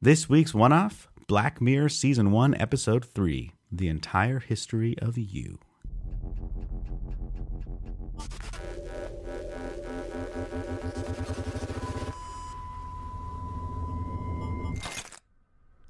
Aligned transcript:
This 0.00 0.28
week's 0.28 0.54
one 0.54 0.72
off 0.72 1.08
Black 1.26 1.60
Mirror 1.60 1.88
Season 1.88 2.30
1, 2.30 2.54
Episode 2.54 3.04
3 3.04 3.50
The 3.72 3.88
Entire 3.88 4.38
History 4.38 4.96
of 5.00 5.18
You. 5.18 5.58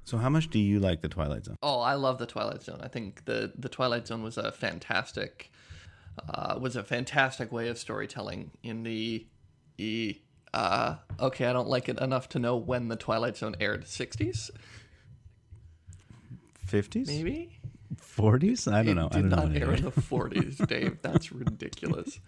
So, 0.05 0.17
how 0.17 0.29
much 0.29 0.49
do 0.49 0.57
you 0.57 0.79
like 0.79 1.01
the 1.01 1.07
Twilight 1.07 1.45
Zone? 1.45 1.57
Oh, 1.61 1.79
I 1.79 1.93
love 1.93 2.17
the 2.17 2.25
Twilight 2.25 2.63
Zone. 2.63 2.79
I 2.81 2.87
think 2.87 3.25
the 3.25 3.53
the 3.59 3.69
Twilight 3.69 4.07
Zone 4.07 4.23
was 4.23 4.39
a 4.39 4.51
fantastic 4.51 5.51
uh, 6.27 6.57
was 6.59 6.75
a 6.75 6.83
fantastic 6.83 7.51
way 7.51 7.67
of 7.67 7.77
storytelling 7.77 8.49
in 8.63 8.81
the 8.81 9.27
the 9.77 10.19
uh, 10.53 10.95
okay, 11.19 11.45
I 11.45 11.53
don't 11.53 11.67
like 11.67 11.89
it 11.89 11.99
enough 11.99 12.29
to 12.29 12.39
know 12.39 12.55
when 12.57 12.87
the 12.87 12.95
Twilight 12.95 13.37
Zone 13.37 13.55
aired. 13.59 13.85
60s? 13.85 14.49
50s? 16.67 17.07
Maybe? 17.07 17.59
40s? 17.95 18.71
I 18.71 18.83
don't 18.83 18.89
it 18.89 18.95
know. 18.95 19.09
did 19.09 19.17
I 19.17 19.21
don't 19.21 19.29
not 19.29 19.51
know. 19.51 19.59
air 19.59 19.73
in 19.73 19.83
the 19.83 19.91
40s, 19.91 20.65
Dave. 20.67 20.97
That's 21.01 21.31
ridiculous. 21.31 22.19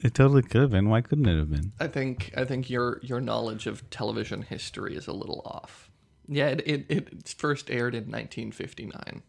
It 0.00 0.14
totally 0.14 0.42
could 0.42 0.62
have 0.62 0.70
been. 0.70 0.88
Why 0.88 1.02
couldn't 1.02 1.26
it 1.26 1.36
have 1.36 1.50
been? 1.50 1.72
I 1.78 1.86
think 1.86 2.32
I 2.36 2.44
think 2.44 2.70
your 2.70 3.00
your 3.02 3.20
knowledge 3.20 3.66
of 3.66 3.88
television 3.90 4.42
history 4.42 4.96
is 4.96 5.06
a 5.06 5.12
little 5.12 5.42
off. 5.44 5.90
Yeah, 6.26 6.46
it 6.48 6.62
it, 6.66 6.86
it 6.88 7.34
first 7.36 7.70
aired 7.70 7.94
in 7.94 8.04
1959. 8.04 9.22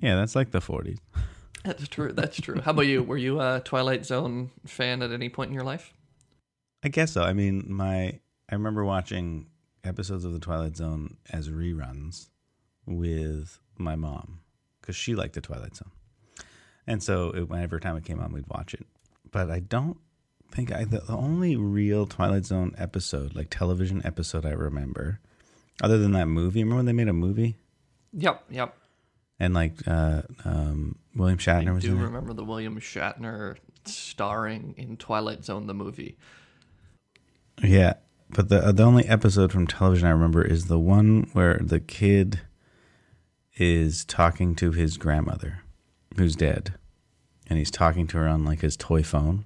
Yeah, 0.00 0.16
that's 0.16 0.34
like 0.34 0.50
the 0.50 0.58
40s. 0.58 0.98
That's 1.64 1.86
true. 1.88 2.12
That's 2.12 2.40
true. 2.40 2.60
How 2.60 2.72
about 2.72 2.86
you? 2.86 3.02
Were 3.04 3.16
you 3.16 3.40
a 3.40 3.60
Twilight 3.64 4.04
Zone 4.04 4.50
fan 4.66 5.00
at 5.02 5.12
any 5.12 5.28
point 5.28 5.48
in 5.50 5.54
your 5.54 5.64
life? 5.64 5.92
I 6.82 6.88
guess 6.88 7.12
so. 7.12 7.22
I 7.22 7.32
mean, 7.32 7.64
my 7.68 8.18
I 8.48 8.54
remember 8.54 8.84
watching 8.84 9.46
episodes 9.84 10.24
of 10.24 10.32
the 10.32 10.38
Twilight 10.40 10.76
Zone 10.76 11.16
as 11.30 11.48
reruns 11.48 12.28
with 12.86 13.58
my 13.78 13.96
mom 13.96 14.40
because 14.80 14.96
she 14.96 15.14
liked 15.14 15.34
the 15.34 15.40
Twilight 15.40 15.76
Zone, 15.76 15.90
and 16.86 17.02
so 17.02 17.30
it, 17.30 17.48
whenever 17.48 17.78
time 17.80 17.96
it 17.96 18.04
came 18.04 18.20
on, 18.20 18.32
we'd 18.32 18.48
watch 18.48 18.74
it. 18.74 18.86
But 19.30 19.50
I 19.50 19.60
don't 19.60 19.98
think 20.50 20.72
I 20.72 20.84
the, 20.84 21.00
the 21.00 21.16
only 21.16 21.56
real 21.56 22.06
Twilight 22.06 22.44
Zone 22.46 22.74
episode, 22.78 23.34
like 23.34 23.48
television 23.50 24.00
episode, 24.04 24.44
I 24.46 24.50
remember, 24.50 25.20
other 25.82 25.98
than 25.98 26.12
that 26.12 26.26
movie. 26.26 26.60
Remember 26.64 26.76
when 26.78 26.86
they 26.86 26.92
made 26.92 27.08
a 27.08 27.12
movie 27.12 27.56
Yep, 28.12 28.44
yep. 28.50 28.76
and 29.38 29.54
like 29.54 29.74
uh, 29.86 30.22
um, 30.44 30.96
William 31.14 31.38
Shatner 31.38 31.68
I 31.68 31.72
was 31.72 31.84
do 31.84 31.92
in 31.92 31.98
it. 32.00 32.04
remember 32.04 32.32
the 32.32 32.44
William 32.44 32.80
Shatner 32.80 33.56
starring 33.84 34.74
in 34.76 34.96
Twilight 34.96 35.44
Zone 35.44 35.66
the 35.66 35.74
movie. 35.74 36.16
Yeah, 37.62 37.94
but 38.30 38.48
the 38.48 38.72
the 38.72 38.82
only 38.82 39.06
episode 39.06 39.52
from 39.52 39.66
television 39.66 40.08
I 40.08 40.12
remember 40.12 40.42
is 40.42 40.66
the 40.66 40.78
one 40.78 41.28
where 41.32 41.58
the 41.60 41.80
kid 41.80 42.40
is 43.56 44.04
talking 44.04 44.54
to 44.56 44.70
his 44.72 44.96
grandmother, 44.96 45.62
who's 46.16 46.36
dead, 46.36 46.74
and 47.48 47.58
he's 47.58 47.70
talking 47.70 48.06
to 48.08 48.18
her 48.18 48.28
on 48.28 48.44
like 48.44 48.60
his 48.60 48.76
toy 48.76 49.02
phone, 49.02 49.44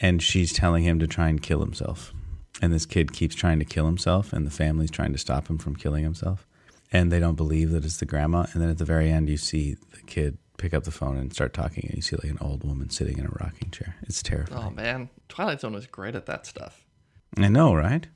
and 0.00 0.22
she's 0.22 0.52
telling 0.52 0.84
him 0.84 0.98
to 0.98 1.06
try 1.06 1.28
and 1.28 1.42
kill 1.42 1.60
himself, 1.60 2.12
and 2.60 2.72
this 2.72 2.84
kid 2.86 3.12
keeps 3.12 3.34
trying 3.34 3.58
to 3.58 3.64
kill 3.64 3.86
himself, 3.86 4.32
and 4.32 4.46
the 4.46 4.50
family's 4.50 4.90
trying 4.90 5.12
to 5.12 5.18
stop 5.18 5.48
him 5.48 5.58
from 5.58 5.76
killing 5.76 6.04
himself, 6.04 6.46
and 6.92 7.10
they 7.10 7.20
don't 7.20 7.36
believe 7.36 7.70
that 7.70 7.84
it's 7.84 7.96
the 7.98 8.04
grandma, 8.04 8.46
and 8.52 8.62
then 8.62 8.68
at 8.68 8.78
the 8.78 8.84
very 8.84 9.10
end 9.10 9.30
you 9.30 9.36
see 9.36 9.76
the 9.92 10.02
kid 10.06 10.36
pick 10.58 10.74
up 10.74 10.84
the 10.84 10.90
phone 10.90 11.16
and 11.16 11.32
start 11.32 11.54
talking, 11.54 11.84
and 11.86 11.94
you 11.96 12.02
see 12.02 12.16
like 12.16 12.30
an 12.30 12.38
old 12.40 12.64
woman 12.64 12.90
sitting 12.90 13.18
in 13.18 13.26
a 13.26 13.36
rocking 13.40 13.70
chair. 13.70 13.96
It's 14.02 14.22
terrifying. 14.22 14.64
Oh 14.66 14.70
man, 14.70 15.08
Twilight 15.28 15.60
Zone 15.60 15.74
was 15.74 15.86
great 15.86 16.14
at 16.14 16.26
that 16.26 16.46
stuff. 16.46 16.84
I 17.36 17.48
know, 17.48 17.74
right? 17.74 18.06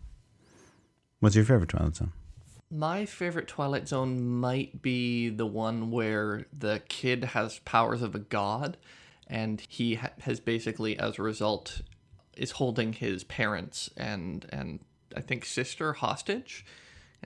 What's 1.21 1.37
your 1.37 1.45
favorite 1.45 1.69
Twilight 1.69 1.97
Zone? 1.97 2.13
My 2.71 3.05
favorite 3.05 3.49
Twilight 3.49 3.89
Zone 3.89 4.25
might 4.25 4.81
be 4.81 5.29
the 5.29 5.47
one 5.47 5.91
where 5.91 6.47
the 6.57 6.83
kid 6.89 7.25
has 7.25 7.59
powers 7.61 8.01
of 8.01 8.15
a 8.15 8.21
god, 8.21 8.77
and 9.27 9.61
he 9.69 9.97
ha- 9.97 10.13
has 10.21 10.41
basically, 10.41 10.99
as 10.99 11.19
a 11.19 11.23
result, 11.23 11.83
is 12.37 12.53
holding 12.53 12.93
his 12.93 13.25
parents 13.25 13.91
and 13.97 14.47
and 14.51 14.81
I 15.17 15.21
think 15.21 15.45
sister 15.45 15.93
hostage, 15.95 16.65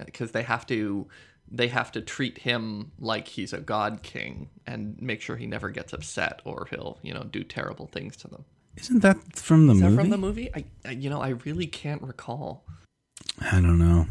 uh, 0.00 0.04
because 0.04 0.32
they 0.32 0.42
have 0.42 0.66
to 0.68 1.06
they 1.50 1.68
have 1.68 1.92
to 1.92 2.00
treat 2.00 2.38
him 2.38 2.92
like 2.98 3.28
he's 3.28 3.52
a 3.52 3.60
god 3.60 4.02
king 4.02 4.48
and 4.66 5.00
make 5.00 5.20
sure 5.20 5.36
he 5.36 5.46
never 5.46 5.68
gets 5.68 5.92
upset 5.92 6.40
or 6.44 6.66
he'll 6.70 6.98
you 7.02 7.12
know 7.12 7.24
do 7.24 7.44
terrible 7.44 7.86
things 7.86 8.16
to 8.16 8.28
them. 8.28 8.44
Isn't 8.76 9.00
that 9.00 9.36
from 9.36 9.66
the 9.66 9.74
Is 9.74 9.82
movie? 9.82 9.94
that 9.96 10.02
from 10.02 10.10
the 10.10 10.18
movie? 10.18 10.50
I, 10.54 10.64
I 10.84 10.90
you 10.92 11.10
know 11.10 11.20
I 11.20 11.30
really 11.30 11.66
can't 11.66 12.02
recall. 12.02 12.64
I 13.40 13.60
don't 13.60 13.78
know. 13.78 14.06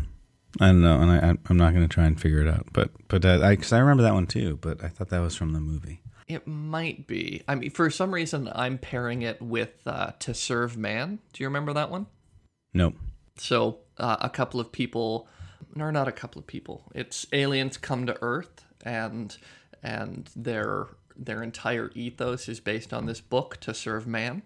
I 0.62 0.68
don't 0.68 0.82
know, 0.82 1.00
and 1.02 1.12
I, 1.12 1.38
I'm 1.50 1.58
not 1.58 1.74
going 1.74 1.88
to 1.88 1.94
try 1.94 2.06
and 2.06 2.20
figure 2.20 2.40
it 2.40 2.48
out. 2.48 2.68
But 2.74 2.92
but 3.08 3.26
I 3.26 3.52
because 3.56 3.74
I 3.74 3.80
remember 3.80 4.04
that 4.04 4.14
one 4.14 4.28
too. 4.28 4.58
But 4.62 4.84
I 4.84 4.88
thought 4.88 5.10
that 5.10 5.20
was 5.20 5.36
from 5.36 5.54
the 5.54 5.60
movie. 5.60 6.02
It 6.28 6.48
might 6.48 7.08
be. 7.08 7.44
I 7.48 7.56
mean, 7.56 7.72
for 7.72 7.90
some 7.90 8.14
reason, 8.14 8.50
I'm 8.54 8.78
pairing 8.78 9.24
it 9.24 9.42
with 9.42 9.74
uh, 9.86 10.12
"To 10.20 10.34
Serve 10.34 10.78
Man." 10.78 11.20
Do 11.34 11.44
you 11.44 11.48
remember 11.48 11.74
that 11.74 11.90
one? 11.90 12.06
Nope. 12.74 12.96
So, 13.38 13.80
uh, 13.98 14.18
a 14.22 14.30
couple 14.30 14.60
of 14.60 14.72
people, 14.72 15.28
or 15.78 15.92
not 15.92 16.08
a 16.08 16.12
couple 16.12 16.40
of 16.40 16.48
people. 16.48 16.84
It's 16.94 17.26
aliens 17.34 17.78
come 17.78 18.06
to 18.06 18.18
Earth, 18.22 18.64
and 18.86 19.36
and 19.82 20.30
their 20.36 20.88
their 21.18 21.42
entire 21.44 21.92
ethos 21.96 22.48
is 22.50 22.60
based 22.60 22.94
on 22.94 23.06
this 23.06 23.22
book, 23.22 23.58
"To 23.62 23.74
Serve 23.74 24.08
Man," 24.08 24.44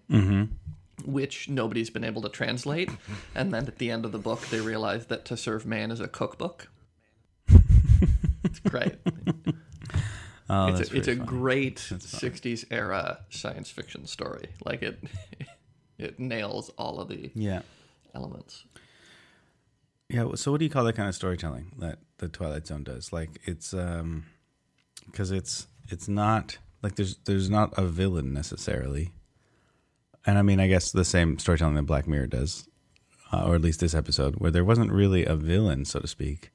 which 1.04 1.48
nobody's 1.48 1.90
been 1.90 2.04
able 2.04 2.22
to 2.22 2.28
translate. 2.28 2.90
and 3.34 3.52
then 3.52 3.66
at 3.66 3.78
the 3.78 3.90
end 3.90 4.04
of 4.04 4.12
the 4.12 4.18
book, 4.18 4.40
they 4.48 4.60
realize 4.60 5.06
that 5.06 5.24
"To 5.26 5.36
Serve 5.36 5.66
Man" 5.66 5.90
is 5.90 6.00
a 6.00 6.08
cookbook. 6.08 6.68
it's 8.44 8.60
great. 8.60 8.96
Oh, 10.50 10.68
it's 10.68 10.90
a, 10.90 10.96
it's 10.96 11.08
a 11.08 11.14
great 11.14 11.76
60s 11.76 12.64
era 12.70 13.18
science 13.28 13.68
fiction 13.68 14.06
story. 14.06 14.48
Like 14.64 14.80
it 14.82 14.98
it 15.98 16.18
nails 16.18 16.70
all 16.78 17.00
of 17.00 17.08
the 17.08 17.30
yeah 17.34 17.60
elements. 18.14 18.64
yeah. 20.08 20.24
So 20.36 20.50
what 20.50 20.58
do 20.58 20.64
you 20.64 20.70
call 20.70 20.84
that 20.84 20.94
kind 20.94 21.06
of 21.06 21.14
storytelling 21.14 21.72
that 21.80 21.98
the 22.16 22.28
Twilight 22.28 22.66
Zone 22.66 22.82
does? 22.82 23.12
Like 23.12 23.40
it's 23.44 23.74
um 23.74 24.24
because 25.04 25.30
it's 25.32 25.66
it's 25.88 26.08
not 26.08 26.58
like 26.82 26.94
there's 26.96 27.16
there's 27.24 27.50
not 27.50 27.76
a 27.76 27.82
villain 27.82 28.32
necessarily, 28.32 29.12
and 30.26 30.38
I 30.38 30.42
mean 30.42 30.60
I 30.60 30.68
guess 30.68 30.92
the 30.92 31.04
same 31.04 31.38
storytelling 31.38 31.74
that 31.74 31.82
Black 31.82 32.06
Mirror 32.06 32.28
does, 32.28 32.68
uh, 33.32 33.44
or 33.46 33.56
at 33.56 33.62
least 33.62 33.80
this 33.80 33.94
episode 33.94 34.36
where 34.36 34.50
there 34.50 34.64
wasn't 34.64 34.92
really 34.92 35.24
a 35.24 35.34
villain 35.34 35.84
so 35.84 36.00
to 36.00 36.06
speak, 36.06 36.52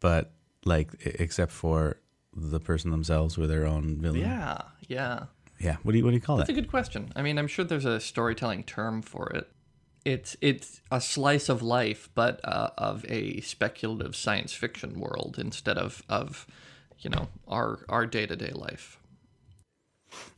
but 0.00 0.32
like 0.64 0.90
except 1.04 1.52
for 1.52 1.98
the 2.34 2.60
person 2.60 2.90
themselves 2.90 3.36
were 3.36 3.46
their 3.46 3.66
own 3.66 4.00
villain. 4.00 4.20
Yeah, 4.20 4.58
yeah. 4.88 5.24
Yeah. 5.58 5.76
What 5.82 5.92
do 5.92 5.98
you 5.98 6.04
what 6.04 6.10
do 6.10 6.16
you 6.16 6.20
call 6.20 6.38
That's 6.38 6.50
a 6.50 6.54
good 6.54 6.70
question. 6.70 7.12
I 7.14 7.22
mean, 7.22 7.38
I'm 7.38 7.46
sure 7.46 7.64
there's 7.64 7.84
a 7.84 8.00
storytelling 8.00 8.64
term 8.64 9.02
for 9.02 9.28
it. 9.30 9.50
It's 10.04 10.36
it's 10.40 10.80
a 10.90 11.00
slice 11.00 11.48
of 11.48 11.62
life, 11.62 12.08
but 12.14 12.40
uh, 12.42 12.70
of 12.76 13.04
a 13.08 13.40
speculative 13.42 14.16
science 14.16 14.52
fiction 14.52 14.98
world 14.98 15.36
instead 15.38 15.78
of 15.78 16.02
of 16.08 16.46
you 17.00 17.10
know 17.10 17.28
our 17.48 17.84
our 17.88 18.06
day 18.06 18.26
to 18.26 18.36
day 18.36 18.50
life. 18.54 18.98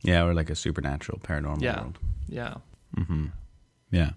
Yeah, 0.01 0.23
or 0.25 0.33
like 0.33 0.49
a 0.49 0.55
supernatural 0.55 1.19
paranormal 1.19 1.61
Yeah, 1.61 1.81
world. 1.81 1.99
yeah. 2.29 2.55
Yeah. 3.91 4.11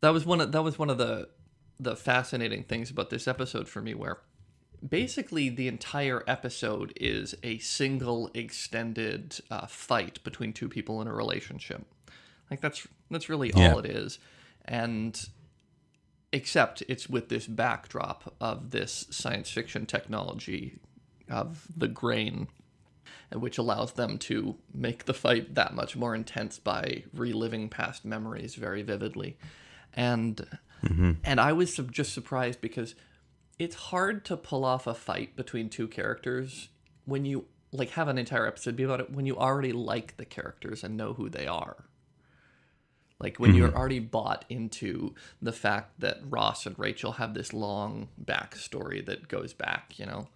That 0.00 0.10
was 0.10 0.24
one 0.26 0.40
of 0.40 0.52
that 0.52 0.62
was 0.62 0.78
one 0.78 0.90
of 0.90 0.98
the 0.98 1.28
the 1.78 1.96
fascinating 1.96 2.64
things 2.64 2.90
about 2.90 3.08
this 3.10 3.26
episode 3.26 3.68
for 3.68 3.80
me 3.80 3.94
where 3.94 4.18
basically 4.86 5.48
the 5.48 5.68
entire 5.68 6.22
episode 6.26 6.92
is 6.96 7.34
a 7.42 7.58
single 7.58 8.30
extended 8.34 9.38
uh, 9.50 9.66
fight 9.66 10.22
between 10.24 10.52
two 10.52 10.68
people 10.68 11.00
in 11.00 11.08
a 11.08 11.14
relationship. 11.14 11.84
Like 12.50 12.60
that's 12.60 12.86
that's 13.10 13.28
really 13.28 13.52
Yeah. 13.54 13.72
all 13.72 13.78
it 13.78 13.86
is. 13.86 14.18
And 14.66 15.18
except 16.32 16.82
it's 16.88 17.08
with 17.08 17.28
this 17.28 17.46
backdrop 17.46 18.34
of 18.40 18.70
this 18.70 19.06
science 19.10 19.50
fiction 19.50 19.86
technology 19.86 20.78
of 21.30 21.66
the 21.76 21.88
grain 21.88 22.48
which 23.32 23.58
allows 23.58 23.92
them 23.92 24.18
to 24.18 24.56
make 24.74 25.04
the 25.04 25.14
fight 25.14 25.54
that 25.54 25.74
much 25.74 25.96
more 25.96 26.14
intense 26.14 26.58
by 26.58 27.04
reliving 27.14 27.68
past 27.68 28.04
memories 28.04 28.56
very 28.56 28.82
vividly. 28.82 29.36
And 29.94 30.36
mm-hmm. 30.84 31.12
and 31.24 31.40
I 31.40 31.52
was 31.52 31.74
just 31.76 32.12
surprised 32.12 32.60
because 32.60 32.94
it's 33.58 33.76
hard 33.76 34.24
to 34.26 34.36
pull 34.36 34.64
off 34.64 34.86
a 34.86 34.94
fight 34.94 35.36
between 35.36 35.68
two 35.68 35.86
characters 35.86 36.68
when 37.04 37.24
you 37.24 37.44
like 37.72 37.90
have 37.90 38.08
an 38.08 38.18
entire 38.18 38.46
episode 38.46 38.74
be 38.74 38.82
about 38.82 39.00
it 39.00 39.12
when 39.12 39.26
you 39.26 39.36
already 39.36 39.72
like 39.72 40.16
the 40.16 40.24
characters 40.24 40.82
and 40.82 40.96
know 40.96 41.12
who 41.12 41.28
they 41.28 41.46
are. 41.46 41.84
Like 43.20 43.38
when 43.38 43.54
you're 43.54 43.68
mm-hmm. 43.68 43.76
already 43.76 43.98
bought 43.98 44.46
into 44.48 45.14
the 45.42 45.52
fact 45.52 46.00
that 46.00 46.20
Ross 46.24 46.64
and 46.64 46.76
Rachel 46.78 47.12
have 47.12 47.34
this 47.34 47.52
long 47.52 48.08
backstory 48.22 49.04
that 49.04 49.28
goes 49.28 49.52
back, 49.52 49.98
you 49.98 50.06
know, 50.06 50.28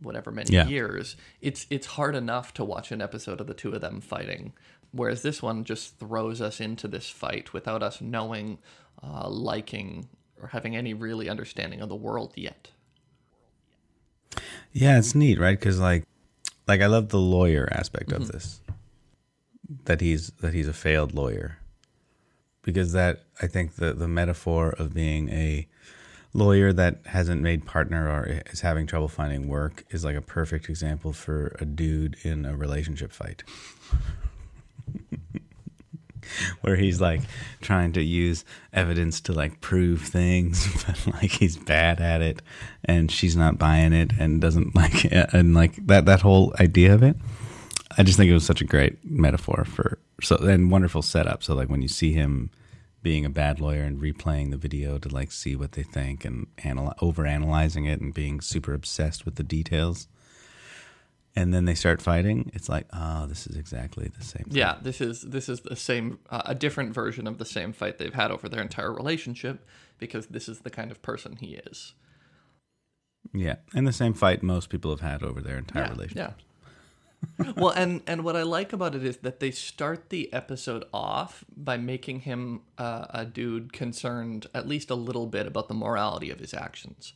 whatever 0.00 0.30
many 0.30 0.52
Yeah. 0.54 0.66
years, 0.66 1.16
it's 1.40 1.66
it's 1.70 1.86
hard 1.86 2.14
enough 2.14 2.52
to 2.54 2.64
watch 2.64 2.90
an 2.92 3.00
episode 3.02 3.40
of 3.40 3.46
the 3.46 3.54
two 3.54 3.72
of 3.72 3.80
them 3.80 4.00
fighting. 4.00 4.52
Whereas 4.92 5.22
this 5.22 5.40
one 5.42 5.64
just 5.64 5.98
throws 5.98 6.40
us 6.40 6.60
into 6.60 6.88
this 6.88 7.08
fight 7.08 7.52
without 7.52 7.82
us 7.82 8.00
knowing, 8.00 8.58
uh, 9.02 9.28
liking, 9.28 10.08
or 10.40 10.48
having 10.48 10.74
any 10.76 10.94
really 10.94 11.28
understanding 11.28 11.80
of 11.80 11.88
the 11.88 11.94
world 11.96 12.32
yet. 12.34 12.70
Yeah, 14.72 14.98
it's 14.98 15.14
neat, 15.14 15.38
right? 15.38 15.58
Because 15.58 15.78
like, 15.78 16.04
like 16.66 16.80
I 16.80 16.86
love 16.86 17.08
the 17.10 17.18
lawyer 17.20 17.68
aspect 17.72 18.12
of 18.12 18.28
this. 18.28 18.60
That 19.84 20.00
he's 20.00 20.30
that 20.40 20.52
he's 20.52 20.66
a 20.66 20.72
failed 20.72 21.14
lawyer, 21.14 21.58
because 22.62 22.90
that 22.92 23.22
I 23.40 23.46
think 23.46 23.76
the 23.76 23.92
the 23.92 24.08
metaphor 24.08 24.70
of 24.70 24.92
being 24.92 25.28
a 25.28 25.68
lawyer 26.32 26.72
that 26.72 26.98
hasn't 27.06 27.40
made 27.40 27.66
partner 27.66 28.08
or 28.08 28.42
is 28.50 28.60
having 28.60 28.86
trouble 28.86 29.08
finding 29.08 29.48
work 29.48 29.84
is 29.90 30.04
like 30.04 30.14
a 30.16 30.20
perfect 30.20 30.68
example 30.68 31.12
for 31.12 31.56
a 31.60 31.64
dude 31.64 32.16
in 32.22 32.46
a 32.46 32.56
relationship 32.56 33.12
fight. 33.12 33.42
Where 36.60 36.76
he's 36.76 37.00
like 37.00 37.22
trying 37.60 37.92
to 37.94 38.02
use 38.02 38.44
evidence 38.72 39.20
to 39.22 39.32
like 39.32 39.60
prove 39.60 40.02
things, 40.02 40.84
but 40.86 41.14
like 41.14 41.32
he's 41.32 41.56
bad 41.56 42.00
at 42.00 42.22
it, 42.22 42.40
and 42.84 43.10
she's 43.10 43.34
not 43.34 43.58
buying 43.58 43.92
it, 43.92 44.12
and 44.16 44.40
doesn't 44.40 44.76
like, 44.76 45.06
it, 45.06 45.32
and 45.32 45.54
like 45.54 45.84
that 45.88 46.06
that 46.06 46.20
whole 46.20 46.54
idea 46.60 46.94
of 46.94 47.02
it. 47.02 47.16
I 47.98 48.04
just 48.04 48.16
think 48.16 48.30
it 48.30 48.34
was 48.34 48.46
such 48.46 48.60
a 48.60 48.64
great 48.64 49.04
metaphor 49.04 49.64
for 49.64 49.98
so 50.22 50.36
and 50.36 50.70
wonderful 50.70 51.02
setup. 51.02 51.42
So 51.42 51.54
like 51.54 51.68
when 51.68 51.82
you 51.82 51.88
see 51.88 52.12
him 52.12 52.50
being 53.02 53.24
a 53.24 53.30
bad 53.30 53.60
lawyer 53.60 53.82
and 53.82 54.00
replaying 54.00 54.50
the 54.50 54.56
video 54.56 54.98
to 54.98 55.08
like 55.08 55.32
see 55.32 55.56
what 55.56 55.72
they 55.72 55.82
think 55.82 56.24
and 56.24 56.46
analy- 56.58 56.94
over 57.00 57.26
analyzing 57.26 57.86
it 57.86 58.00
and 58.00 58.12
being 58.12 58.40
super 58.40 58.74
obsessed 58.74 59.24
with 59.24 59.36
the 59.36 59.42
details. 59.42 60.06
And 61.36 61.54
then 61.54 61.64
they 61.64 61.76
start 61.76 62.02
fighting. 62.02 62.50
It's 62.54 62.68
like, 62.68 62.86
oh, 62.92 63.26
this 63.26 63.46
is 63.46 63.56
exactly 63.56 64.10
the 64.18 64.24
same. 64.24 64.44
Thing. 64.44 64.56
Yeah, 64.56 64.78
this 64.82 65.00
is 65.00 65.22
this 65.22 65.48
is 65.48 65.60
the 65.60 65.76
same, 65.76 66.18
uh, 66.28 66.42
a 66.44 66.56
different 66.56 66.92
version 66.92 67.28
of 67.28 67.38
the 67.38 67.44
same 67.44 67.72
fight 67.72 67.98
they've 67.98 68.12
had 68.12 68.32
over 68.32 68.48
their 68.48 68.60
entire 68.60 68.92
relationship, 68.92 69.64
because 69.98 70.26
this 70.26 70.48
is 70.48 70.60
the 70.60 70.70
kind 70.70 70.90
of 70.90 71.00
person 71.02 71.36
he 71.36 71.60
is. 71.70 71.94
Yeah, 73.32 73.56
and 73.74 73.86
the 73.86 73.92
same 73.92 74.12
fight 74.12 74.42
most 74.42 74.70
people 74.70 74.90
have 74.90 75.00
had 75.00 75.22
over 75.22 75.40
their 75.40 75.56
entire 75.56 75.84
yeah, 75.84 75.90
relationship. 75.90 76.34
Yeah. 76.36 76.44
well, 77.56 77.70
and 77.70 78.02
and 78.06 78.24
what 78.24 78.36
I 78.36 78.42
like 78.42 78.72
about 78.72 78.94
it 78.94 79.04
is 79.04 79.18
that 79.18 79.40
they 79.40 79.50
start 79.50 80.08
the 80.10 80.32
episode 80.32 80.84
off 80.92 81.44
by 81.56 81.76
making 81.76 82.20
him 82.20 82.62
uh, 82.78 83.06
a 83.10 83.24
dude 83.26 83.72
concerned 83.72 84.46
at 84.54 84.66
least 84.66 84.90
a 84.90 84.94
little 84.94 85.26
bit 85.26 85.46
about 85.46 85.68
the 85.68 85.74
morality 85.74 86.30
of 86.30 86.38
his 86.38 86.54
actions. 86.54 87.12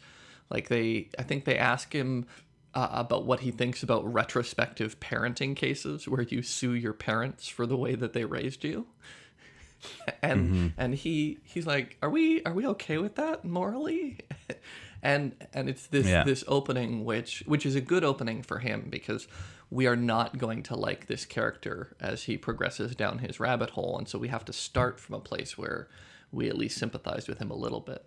Like 0.51 0.69
they, 0.69 1.09
I 1.19 1.23
think 1.23 1.45
they 1.47 1.56
ask 1.56 1.93
him 1.95 2.27
uh, 2.75 2.89
about 2.93 3.25
what 3.25 3.41
he 3.41 3.51
thinks 3.51 3.83
about 3.83 4.11
retrospective 4.12 5.01
parenting 5.01 5.56
cases 5.56 6.06
where 6.06 6.23
you 6.23 6.43
sue 6.43 6.73
your 6.75 6.93
parents 6.93 7.49
for 7.49 7.67
the 7.67 7.77
way 7.77 7.95
that 7.95 8.12
they 8.12 8.25
raised 8.27 8.62
you. 8.65 8.87
and 10.23 10.51
Mm-hmm. 10.51 10.67
and 10.79 10.95
he 10.95 11.39
he's 11.45 11.67
like, 11.67 11.97
"Are 12.03 12.11
we 12.11 12.43
are 12.45 12.53
we 12.53 12.67
okay 12.69 12.99
with 12.99 13.17
that 13.17 13.45
morally?" 13.45 14.19
and 15.03 15.35
and 15.53 15.69
it's 15.69 15.87
this 15.89 16.06
Yeah. 16.06 16.25
this 16.25 16.45
opening 16.49 17.05
which 17.05 17.43
which 17.47 17.67
is 17.67 17.75
a 17.75 17.81
good 17.81 18.05
opening 18.05 18.43
for 18.43 18.59
him 18.59 18.87
because 18.91 19.29
we 19.75 19.87
are 19.87 19.97
not 19.97 20.38
going 20.38 20.62
to 20.62 20.76
like 20.76 21.06
this 21.06 21.25
character 21.26 21.97
as 22.00 22.25
he 22.25 22.37
progresses 22.37 22.94
down 22.94 23.19
his 23.19 23.41
rabbit 23.41 23.71
hole 23.71 23.99
and 23.99 24.09
so 24.09 24.19
we 24.19 24.29
have 24.29 24.44
to 24.44 24.53
start 24.53 25.00
from 25.00 25.15
a 25.17 25.21
place 25.21 25.59
where 25.59 25.88
we 26.31 26.49
at 26.49 26.56
least 26.56 26.79
sympathize 26.79 27.29
with 27.29 27.38
him 27.38 27.50
a 27.50 27.56
little 27.56 27.81
bit. 27.81 28.05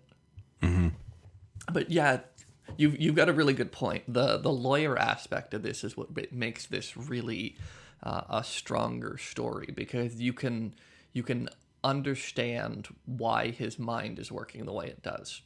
But 1.72 1.92
yeah 1.92 2.20
you've, 2.76 3.00
you've 3.00 3.16
got 3.16 3.30
a 3.30 3.34
really 3.34 3.54
good 3.54 3.72
point. 3.72 4.04
The 4.08 4.38
the 4.38 4.52
lawyer 4.52 4.98
aspect 4.98 5.54
of 5.54 5.64
this 5.64 5.84
is 5.84 5.96
what 5.96 6.10
makes 6.32 6.66
this 6.66 6.98
really 6.98 7.56
uh, 8.04 8.22
a 8.30 8.44
stronger 8.44 9.18
story 9.18 9.70
because 9.74 10.20
you 10.20 10.34
can 10.34 10.74
you 11.14 11.24
can 11.24 11.50
understand 11.84 12.88
why 13.06 13.52
his 13.52 13.80
mind 13.80 14.20
is 14.20 14.32
working 14.32 14.66
the 14.66 14.74
way 14.74 14.88
it 14.88 15.02
does. 15.02 15.42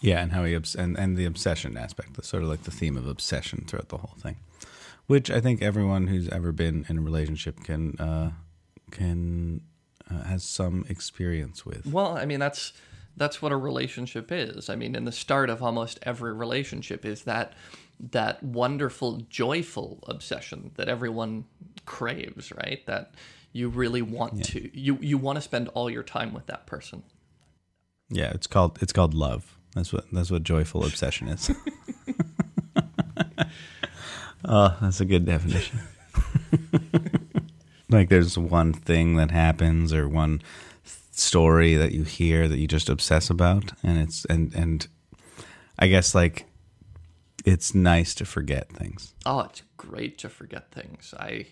Yeah, 0.00 0.20
and 0.20 0.32
how 0.32 0.44
he 0.44 0.54
obs- 0.54 0.74
and 0.74 0.98
and 0.98 1.16
the 1.16 1.24
obsession 1.24 1.76
aspect, 1.76 2.14
the 2.14 2.22
sort 2.22 2.42
of 2.42 2.48
like 2.48 2.64
the 2.64 2.70
theme 2.70 2.96
of 2.96 3.06
obsession 3.06 3.64
throughout 3.66 3.88
the 3.88 3.98
whole 3.98 4.16
thing, 4.18 4.36
which 5.12 5.30
I 5.30 5.42
think 5.42 5.60
everyone 5.60 6.06
who's 6.06 6.26
ever 6.30 6.52
been 6.52 6.86
in 6.88 6.96
a 6.96 7.02
relationship 7.02 7.62
can 7.64 7.96
uh, 7.98 8.30
can 8.90 9.60
uh, 10.10 10.22
has 10.22 10.42
some 10.42 10.86
experience 10.88 11.66
with. 11.66 11.84
Well, 11.84 12.16
I 12.16 12.24
mean 12.24 12.40
that's 12.40 12.72
that's 13.14 13.42
what 13.42 13.52
a 13.52 13.58
relationship 13.58 14.32
is. 14.32 14.70
I 14.70 14.74
mean, 14.74 14.96
in 14.96 15.04
the 15.04 15.12
start 15.12 15.50
of 15.50 15.62
almost 15.62 15.98
every 16.00 16.32
relationship 16.32 17.04
is 17.04 17.24
that 17.24 17.52
that 18.00 18.42
wonderful, 18.42 19.18
joyful 19.28 20.02
obsession 20.08 20.70
that 20.76 20.88
everyone 20.88 21.44
craves, 21.84 22.50
right? 22.50 22.80
That 22.86 23.12
you 23.52 23.68
really 23.68 24.00
want 24.00 24.42
to 24.44 24.70
you 24.72 24.96
you 25.02 25.18
want 25.18 25.36
to 25.36 25.42
spend 25.42 25.68
all 25.74 25.90
your 25.90 26.02
time 26.02 26.32
with 26.32 26.46
that 26.46 26.66
person. 26.66 27.02
Yeah, 28.08 28.30
it's 28.30 28.46
called 28.46 28.78
it's 28.80 28.94
called 28.94 29.12
love. 29.12 29.58
That's 29.74 29.92
what 29.92 30.06
that's 30.10 30.30
what 30.30 30.42
joyful 30.42 30.86
obsession 30.86 31.28
is. 31.28 31.50
oh, 34.44 34.76
that's 34.80 35.00
a 35.00 35.04
good 35.04 35.24
definition. 35.24 35.80
like 37.88 38.08
there's 38.08 38.38
one 38.38 38.72
thing 38.72 39.16
that 39.16 39.30
happens 39.30 39.92
or 39.92 40.08
one 40.08 40.42
story 41.12 41.74
that 41.76 41.92
you 41.92 42.04
hear 42.04 42.48
that 42.48 42.58
you 42.58 42.66
just 42.66 42.88
obsess 42.88 43.28
about 43.28 43.72
and 43.82 43.98
it's 43.98 44.24
and 44.26 44.54
and 44.54 44.88
I 45.78 45.88
guess 45.88 46.14
like 46.14 46.46
it's 47.44 47.74
nice 47.74 48.14
to 48.16 48.24
forget 48.24 48.70
things. 48.70 49.14
Oh, 49.26 49.40
it's 49.40 49.62
great 49.76 50.18
to 50.18 50.28
forget 50.28 50.70
things. 50.70 51.14
I 51.18 51.46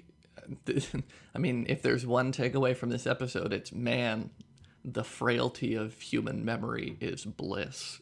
I 1.35 1.39
mean, 1.39 1.67
if 1.69 1.83
there's 1.83 2.07
one 2.07 2.33
takeaway 2.33 2.77
from 2.77 2.91
this 2.91 3.07
episode, 3.07 3.53
it's 3.53 3.73
man, 3.73 4.31
the 4.85 5.05
frailty 5.05 5.75
of 5.75 6.01
human 6.01 6.45
memory 6.45 6.97
is 7.01 7.25
bliss. 7.25 8.01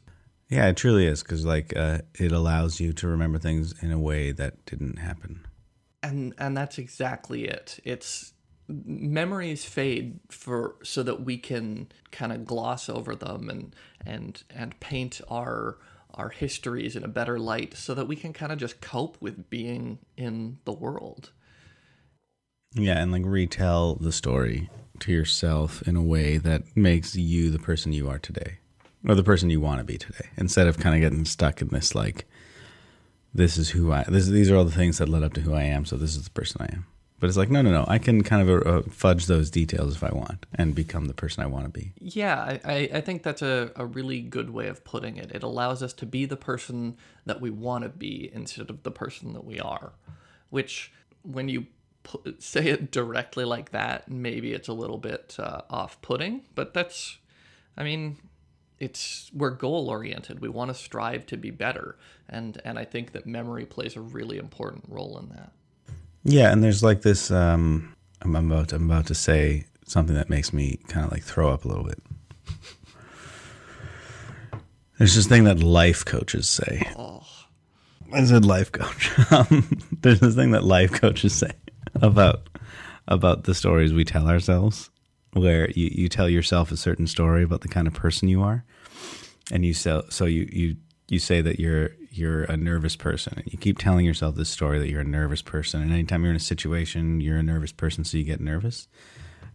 Yeah, 0.49 0.67
it 0.69 0.77
truly 0.77 1.07
is 1.07 1.23
because 1.23 1.45
like 1.45 1.77
uh, 1.77 1.99
it 2.15 2.33
allows 2.33 2.81
you 2.81 2.93
to 2.95 3.09
remember 3.09 3.39
things 3.39 3.75
in 3.83 3.93
a 3.93 3.99
way 3.99 4.33
that 4.33 4.65
didn't 4.65 4.99
happen. 4.99 5.47
and 6.03 6.35
and 6.39 6.57
that's 6.57 6.79
exactly 6.79 7.45
it. 7.45 7.79
It's 7.85 8.33
memories 8.69 9.65
fade 9.65 10.21
for 10.31 10.77
so 10.83 11.03
that 11.03 11.25
we 11.25 11.39
can 11.39 11.89
kind 12.11 12.33
of 12.33 12.45
gloss 12.45 12.89
over 12.89 13.15
them 13.15 13.49
and 13.49 13.75
and 14.05 14.43
and 14.51 14.79
paint 14.81 15.21
our 15.29 15.79
our 16.15 16.31
histories 16.31 16.97
in 16.97 17.05
a 17.05 17.09
better 17.09 17.39
light 17.39 17.75
so 17.75 17.95
that 17.95 18.09
we 18.09 18.17
can 18.17 18.33
kind 18.33 18.51
of 18.53 18.59
just 18.59 18.81
cope 18.81 19.17
with 19.21 19.49
being 19.51 19.99
in 20.17 20.59
the 20.65 20.73
world. 20.73 21.31
Yeah, 22.75 23.01
and 23.01 23.13
like 23.13 23.23
retell 23.25 23.95
the 23.95 24.13
story 24.13 24.69
to 25.01 25.13
yourself 25.13 25.83
in 25.87 25.97
a 25.97 26.03
way 26.03 26.39
that 26.39 26.77
makes 26.77 27.15
you 27.15 27.51
the 27.51 27.59
person 27.59 27.93
you 27.93 28.09
are 28.09 28.19
today, 28.19 28.59
or 29.07 29.15
the 29.15 29.23
person 29.23 29.51
you 29.51 29.61
want 29.61 29.79
to 29.79 29.85
be 29.85 29.99
today, 29.99 30.29
instead 30.37 30.67
of 30.67 30.79
kind 30.79 30.95
of 30.95 31.01
getting 31.01 31.25
stuck 31.25 31.61
in 31.61 31.69
this 31.69 31.95
like, 31.95 32.27
this 33.35 33.57
is 33.59 33.71
who 33.71 33.93
I. 33.93 34.05
This 34.09 34.27
these 34.27 34.51
are 34.51 34.57
all 34.57 34.65
the 34.65 34.71
things 34.73 34.99
that 34.99 35.09
led 35.09 35.23
up 35.23 35.35
to 35.35 35.41
who 35.43 35.55
I 35.55 35.63
am, 35.65 35.85
so 35.85 35.97
this 35.97 36.17
is 36.17 36.25
the 36.25 36.31
person 36.31 36.63
I 36.63 36.73
am. 36.73 36.87
But 37.21 37.27
it's 37.27 37.37
like, 37.37 37.51
no, 37.51 37.63
no, 37.63 37.73
no. 37.73 37.85
I 37.89 37.99
can 37.99 38.23
kind 38.23 38.49
of 38.49 38.65
uh, 38.67 38.83
fudge 38.89 39.27
those 39.27 39.51
details 39.51 39.97
if 39.97 40.05
I 40.05 40.11
want 40.13 40.47
and 40.55 40.73
become 40.73 41.07
the 41.07 41.15
person 41.15 41.43
I 41.43 41.47
want 41.47 41.65
to 41.65 41.71
be. 41.71 41.93
yeah 42.01 42.59
i 42.65 42.89
I- 42.93 43.01
think 43.01 43.25
that's 43.25 43.43
a, 43.43 43.73
a 43.75 43.85
really 43.85 44.21
good 44.21 44.51
way 44.51 44.69
of 44.69 44.85
putting 44.85 45.17
it 45.17 45.33
it 45.33 45.43
allows 45.43 45.83
us 45.83 45.93
to 45.95 46.07
be 46.07 46.27
the 46.27 46.37
person 46.37 46.97
that 47.27 47.41
we 47.41 47.51
want 47.51 47.83
to 47.83 47.89
be 47.91 48.31
instead 48.33 48.71
of 48.71 48.83
the 48.85 48.91
person 48.93 49.33
that 49.33 49.45
we 49.45 49.59
are 49.61 49.93
which 50.51 50.93
when 51.23 51.49
you 51.49 51.67
say 52.39 52.67
it 52.69 52.91
directly 52.93 53.45
like 53.45 53.71
that 53.73 54.09
maybe 54.09 54.53
it's 54.53 54.69
a 54.69 54.73
little 54.73 54.99
bit 54.99 55.37
uh, 55.41 55.63
off-putting 55.71 56.43
but 56.55 56.73
that's 56.73 57.19
i 57.77 57.83
mean 57.83 58.17
it's 58.81 59.31
we're 59.35 59.51
goal 59.51 59.89
oriented 59.89 60.41
we 60.41 60.49
want 60.49 60.71
to 60.71 60.75
strive 60.75 61.27
to 61.27 61.37
be 61.37 61.51
better 61.51 61.97
and 62.29 62.61
and 62.65 62.79
i 62.79 62.85
think 62.85 63.13
that 63.13 63.27
memory 63.27 63.65
plays 63.65 63.97
a 63.97 64.01
really 64.01 64.39
important 64.39 64.85
role 64.89 65.19
in 65.19 65.29
that 65.31 65.53
Yeah, 66.25 66.53
and 66.53 66.63
there's 66.63 66.83
like 66.83 67.03
this. 67.03 67.31
Um, 67.31 67.95
I'm 68.21 68.35
about 68.35 68.73
I'm 68.73 68.91
about 68.91 69.07
to 69.07 69.15
say 69.15 69.65
something 69.87 70.15
that 70.17 70.29
makes 70.29 70.53
me 70.53 70.79
kind 70.89 71.07
of 71.07 71.13
like 71.13 71.23
throw 71.23 71.51
up 71.51 71.65
a 71.65 71.69
little 71.69 71.85
bit. 71.85 72.03
There's 74.99 75.15
this 75.15 75.27
thing 75.27 75.45
that 75.45 75.61
life 75.63 76.05
coaches 76.05 76.49
say. 76.49 76.87
oh 76.97 77.23
I 78.13 78.25
said 78.25 78.45
life 78.45 78.73
coach. 78.73 79.11
Um, 79.33 79.79
there's 80.01 80.21
this 80.21 80.35
thing 80.35 80.51
that 80.53 80.65
life 80.65 80.93
coaches 80.93 81.35
say 81.35 81.53
about 82.03 82.49
about 83.07 83.45
the 83.45 83.55
stories 83.55 83.93
we 83.93 84.05
tell 84.05 84.29
ourselves, 84.29 84.91
where 85.33 85.71
you, 85.71 85.91
you 85.93 86.09
tell 86.09 86.29
yourself 86.29 86.71
a 86.73 86.77
certain 86.77 87.07
story 87.07 87.43
about 87.43 87.61
the 87.61 87.69
kind 87.69 87.87
of 87.87 87.95
person 87.95 88.29
you 88.29 88.43
are, 88.43 88.65
and 89.51 89.65
you 89.65 89.75
so 89.75 90.05
so 90.09 90.25
you 90.25 90.49
you 90.53 90.77
you 91.09 91.19
say 91.19 91.41
that 91.41 91.59
you're 91.59 91.91
you're 92.11 92.45
a 92.45 92.57
nervous 92.57 92.97
person, 92.97 93.35
and 93.37 93.53
you 93.53 93.59
keep 93.59 93.79
telling 93.79 94.05
yourself 94.05 94.35
this 94.35 94.49
story 94.49 94.79
that 94.79 94.89
you're 94.89 95.01
a 95.01 95.05
nervous 95.05 95.43
person, 95.43 95.83
and 95.83 95.93
anytime 95.93 96.23
you're 96.23 96.31
in 96.31 96.37
a 96.37 96.41
situation, 96.41 97.21
you're 97.21 97.39
a 97.39 97.43
nervous 97.43 97.73
person, 97.73 98.05
so 98.05 98.19
you 98.19 98.25
get 98.25 98.41
nervous, 98.41 98.89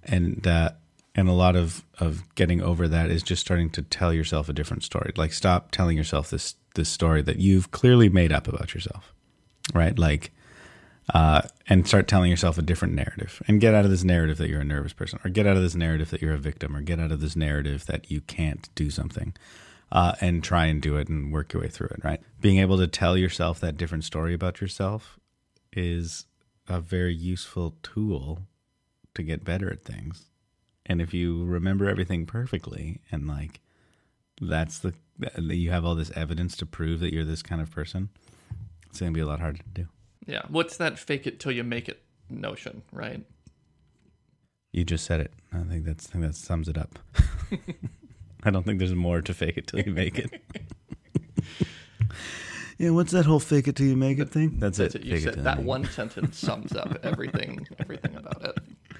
and 0.04 0.46
uh, 0.48 0.72
and 1.16 1.30
a 1.30 1.34
lot 1.34 1.56
of 1.56 1.84
of 2.00 2.24
getting 2.36 2.62
over 2.62 2.88
that 2.88 3.12
is 3.12 3.24
just 3.24 3.42
starting 3.42 3.70
to 3.72 3.82
tell 3.82 4.14
yourself 4.14 4.50
a 4.50 4.54
different 4.54 4.84
story. 4.84 5.12
Like 5.16 5.34
stop 5.34 5.72
telling 5.72 5.98
yourself 5.98 6.30
this 6.30 6.56
this 6.76 6.90
story 6.90 7.22
that 7.22 7.38
you've 7.38 7.72
clearly 7.72 8.10
made 8.10 8.32
up 8.32 8.48
about 8.48 8.74
yourself, 8.74 9.14
right? 9.74 9.98
Like, 9.98 10.32
uh, 11.14 11.42
and 11.68 11.88
start 11.88 12.08
telling 12.08 12.30
yourself 12.30 12.58
a 12.58 12.62
different 12.62 12.94
narrative, 12.94 13.42
and 13.48 13.60
get 13.60 13.74
out 13.74 13.86
of 13.86 13.92
this 13.92 14.04
narrative 14.04 14.38
that 14.38 14.50
you're 14.50 14.62
a 14.62 14.66
nervous 14.66 14.94
person, 14.94 15.20
or 15.26 15.30
get 15.30 15.48
out 15.48 15.58
of 15.58 15.64
this 15.64 15.76
narrative 15.76 16.12
that 16.12 16.22
you're 16.22 16.34
a 16.34 16.38
victim, 16.38 16.76
or 16.76 16.82
get 16.82 17.00
out 17.00 17.12
of 17.12 17.20
this 17.20 17.36
narrative 17.36 17.86
that 17.88 18.10
you 18.10 18.22
can't 18.22 18.70
do 18.76 18.90
something. 18.90 19.34
uh, 19.94 20.14
and 20.20 20.44
try 20.44 20.66
and 20.66 20.82
do 20.82 20.98
it 20.98 21.08
and 21.08 21.32
work 21.32 21.54
your 21.54 21.62
way 21.62 21.70
through 21.70 21.88
it. 21.88 22.04
Right, 22.04 22.20
being 22.42 22.58
able 22.58 22.78
to 22.78 22.88
tell 22.88 23.16
yourself 23.16 23.60
that 23.62 23.78
different 23.78 24.04
story 24.04 24.34
about 24.34 24.60
yourself 24.60 25.20
is 25.72 26.26
a 26.68 26.82
very 26.82 27.14
useful 27.14 27.76
tool 27.84 28.48
to 29.14 29.24
get 29.24 29.46
better 29.46 29.72
at 29.72 29.84
things. 29.84 30.26
And 30.86 31.02
if 31.02 31.14
you 31.14 31.46
remember 31.46 31.88
everything 31.88 32.26
perfectly 32.26 33.00
and 33.12 33.28
like 33.28 33.62
that's 34.42 34.80
the 34.80 34.94
you 35.38 35.70
have 35.70 35.86
all 35.86 35.94
this 35.96 36.12
evidence 36.16 36.58
to 36.58 36.66
prove 36.66 37.00
that 37.00 37.14
you're 37.14 37.24
this 37.24 37.44
kind 37.44 37.62
of 37.62 37.70
person, 37.70 38.10
it's 38.90 39.00
going 39.00 39.14
to 39.14 39.18
be 39.18 39.22
a 39.22 39.28
lot 39.28 39.40
harder 39.40 39.60
to 39.60 39.70
do. 39.74 39.88
Yeah. 40.26 40.44
What's 40.48 40.78
that 40.78 40.98
fake 41.00 41.28
it 41.28 41.40
till 41.40 41.52
you 41.52 41.64
make 41.64 41.90
it 41.90 42.02
notion, 42.30 42.82
right? 42.92 43.24
You 44.72 44.84
just 44.84 45.06
said 45.06 45.20
it. 45.20 45.32
I 45.52 45.64
think 45.64 45.86
that's 45.86 46.08
I 46.10 46.12
think 46.14 46.24
that 46.26 46.36
sums 46.36 46.68
it 46.68 46.78
up. 46.78 46.98
I 48.44 48.50
don't 48.52 48.64
think 48.64 48.80
there's 48.80 48.96
more 48.96 49.22
to 49.22 49.34
fake 49.34 49.58
it 49.58 49.68
till 49.68 49.82
you 49.82 49.92
make 49.92 50.18
it. 50.20 50.42
yeah, 52.78 52.90
what's 52.90 53.12
that 53.12 53.26
whole 53.26 53.40
fake 53.40 53.68
it 53.68 53.76
till 53.76 53.86
you 53.86 53.96
make 53.96 54.20
it 54.20 54.30
thing? 54.30 54.56
That's, 54.58 54.78
That's 54.78 54.96
it. 54.96 55.02
it. 55.02 55.06
You 55.06 55.16
Fake 55.16 55.24
said 55.24 55.34
till 55.36 55.44
that 55.44 55.60
you 55.60 55.66
one 55.66 55.86
sentence 55.86 56.38
sums 56.48 56.76
up 56.76 56.98
everything 57.04 57.68
everything 57.80 58.16
about 58.16 58.44
it. 58.44 58.58
it. 58.58 58.98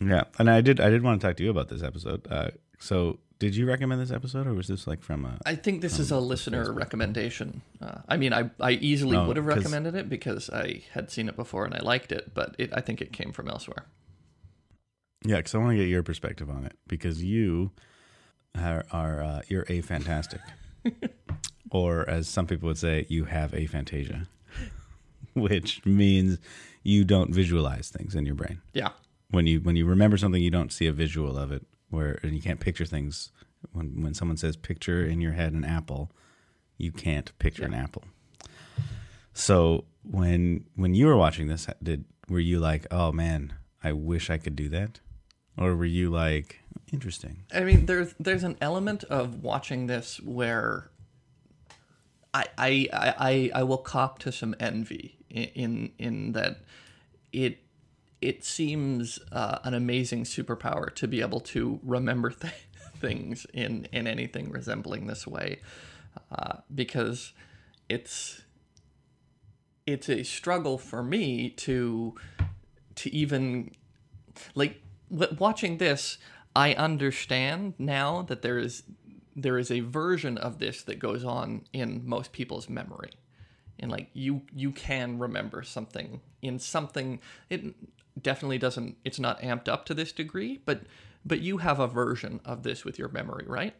Yeah, 0.00 0.24
and 0.38 0.48
I 0.50 0.60
did 0.60 0.80
I 0.80 0.90
did 0.90 1.02
want 1.02 1.20
to 1.20 1.26
talk 1.26 1.36
to 1.38 1.42
you 1.44 1.50
about 1.50 1.68
this 1.68 1.82
episode. 1.82 2.26
Uh, 2.30 2.50
so, 2.78 3.18
did 3.38 3.56
you 3.56 3.66
recommend 3.66 4.00
this 4.00 4.10
episode, 4.10 4.46
or 4.46 4.54
was 4.54 4.68
this 4.68 4.86
like 4.86 5.02
from 5.02 5.24
a? 5.24 5.38
I 5.44 5.54
think 5.54 5.80
this 5.80 5.98
is 5.98 6.10
a 6.10 6.18
listener 6.18 6.72
recommendation. 6.72 7.62
Uh, 7.82 7.98
I 8.08 8.16
mean, 8.16 8.32
I, 8.32 8.50
I 8.60 8.72
easily 8.72 9.16
No, 9.16 9.26
would 9.26 9.36
have 9.36 9.46
recommended 9.46 9.94
it 9.94 10.08
because 10.08 10.48
I 10.50 10.82
had 10.92 11.10
seen 11.10 11.28
it 11.28 11.36
before 11.36 11.64
and 11.64 11.74
I 11.74 11.80
liked 11.80 12.12
it, 12.12 12.32
but 12.34 12.54
it, 12.58 12.70
I 12.72 12.80
think 12.80 13.00
it 13.00 13.12
came 13.12 13.32
from 13.32 13.48
elsewhere. 13.48 13.86
Yeah, 15.24 15.36
because 15.36 15.54
I 15.54 15.58
want 15.58 15.70
to 15.70 15.76
get 15.76 15.88
your 15.88 16.02
perspective 16.02 16.50
on 16.50 16.64
it 16.64 16.76
because 16.86 17.22
you 17.24 17.70
are, 18.56 18.84
are 18.92 19.22
uh, 19.22 19.42
you're 19.48 19.64
a 19.68 19.80
fantastic, 19.80 20.40
or 21.70 22.08
as 22.08 22.28
some 22.28 22.46
people 22.46 22.68
would 22.68 22.78
say, 22.78 23.06
you 23.08 23.24
have 23.24 23.52
aphantasia, 23.52 24.26
which 25.34 25.84
means 25.84 26.38
you 26.82 27.04
don't 27.04 27.34
visualize 27.34 27.88
things 27.88 28.14
in 28.14 28.26
your 28.26 28.34
brain. 28.34 28.60
Yeah. 28.74 28.90
When 29.30 29.46
you 29.46 29.60
when 29.60 29.76
you 29.76 29.86
remember 29.86 30.16
something, 30.18 30.42
you 30.42 30.50
don't 30.50 30.72
see 30.72 30.86
a 30.86 30.92
visual 30.92 31.36
of 31.38 31.50
it, 31.50 31.66
where 31.94 32.18
and 32.22 32.34
you 32.34 32.42
can't 32.42 32.60
picture 32.60 32.84
things. 32.86 33.30
When 33.72 34.02
when 34.02 34.14
someone 34.14 34.36
says 34.36 34.56
picture 34.56 35.04
in 35.04 35.20
your 35.20 35.32
head 35.32 35.52
an 35.52 35.64
apple, 35.64 36.10
you 36.76 36.92
can't 36.92 37.36
picture 37.38 37.64
an 37.64 37.74
apple. 37.74 38.04
So 39.32 39.84
when 40.02 40.64
when 40.76 40.94
you 40.94 41.06
were 41.06 41.16
watching 41.16 41.46
this, 41.48 41.66
did 41.82 42.04
were 42.28 42.40
you 42.40 42.58
like, 42.60 42.86
oh 42.90 43.12
man, 43.12 43.54
I 43.82 43.92
wish 43.92 44.30
I 44.30 44.38
could 44.38 44.56
do 44.56 44.68
that, 44.70 45.00
or 45.58 45.74
were 45.74 45.84
you 45.84 46.10
like, 46.10 46.60
interesting? 46.92 47.44
I 47.52 47.60
mean, 47.60 47.86
there's 47.86 48.14
there's 48.20 48.44
an 48.44 48.56
element 48.60 49.04
of 49.04 49.42
watching 49.42 49.86
this 49.86 50.20
where 50.20 50.90
I 52.32 52.44
I 52.58 52.88
I, 52.92 53.50
I- 53.54 53.62
will 53.62 53.78
cop 53.78 54.18
to 54.20 54.32
some 54.32 54.54
envy 54.60 55.16
in 55.30 55.44
in, 55.54 55.92
in 55.98 56.32
that 56.32 56.58
it 57.32 57.58
it 58.24 58.44
seems 58.44 59.18
uh, 59.32 59.58
an 59.64 59.74
amazing 59.74 60.24
superpower 60.24 60.94
to 60.94 61.06
be 61.08 61.20
able 61.20 61.40
to 61.40 61.80
remember 61.82 62.30
th- 62.42 62.52
things 62.98 63.46
in 63.52 63.86
in 63.92 64.06
anything 64.06 64.50
resembling 64.50 65.06
this 65.06 65.26
way, 65.26 65.60
uh, 66.32 66.58
because 66.74 67.32
it's 67.88 68.42
it's 69.86 70.08
a 70.08 70.22
struggle 70.22 70.78
for 70.78 71.02
me 71.02 71.50
to 71.50 72.14
to 72.94 73.12
even 73.14 73.70
like 74.54 74.80
w- 75.10 75.36
watching 75.38 75.76
this 75.76 76.16
i 76.56 76.72
understand 76.74 77.74
now 77.78 78.22
that 78.22 78.40
there 78.40 78.58
is 78.58 78.84
there 79.36 79.58
is 79.58 79.70
a 79.70 79.80
version 79.80 80.38
of 80.38 80.58
this 80.58 80.82
that 80.82 80.98
goes 80.98 81.24
on 81.24 81.62
in 81.72 82.02
most 82.04 82.32
people's 82.32 82.68
memory. 82.68 83.10
And 83.78 83.90
like 83.90 84.08
you 84.12 84.42
you 84.54 84.70
can 84.70 85.18
remember 85.18 85.62
something 85.62 86.20
in 86.40 86.58
something 86.58 87.20
it 87.50 87.74
definitely 88.20 88.58
doesn't 88.58 88.96
it's 89.04 89.18
not 89.18 89.40
amped 89.40 89.68
up 89.68 89.84
to 89.84 89.94
this 89.94 90.12
degree 90.12 90.60
but 90.64 90.82
but 91.24 91.40
you 91.40 91.58
have 91.58 91.80
a 91.80 91.86
version 91.86 92.40
of 92.44 92.62
this 92.62 92.84
with 92.84 92.98
your 92.98 93.08
memory 93.08 93.44
right 93.46 93.74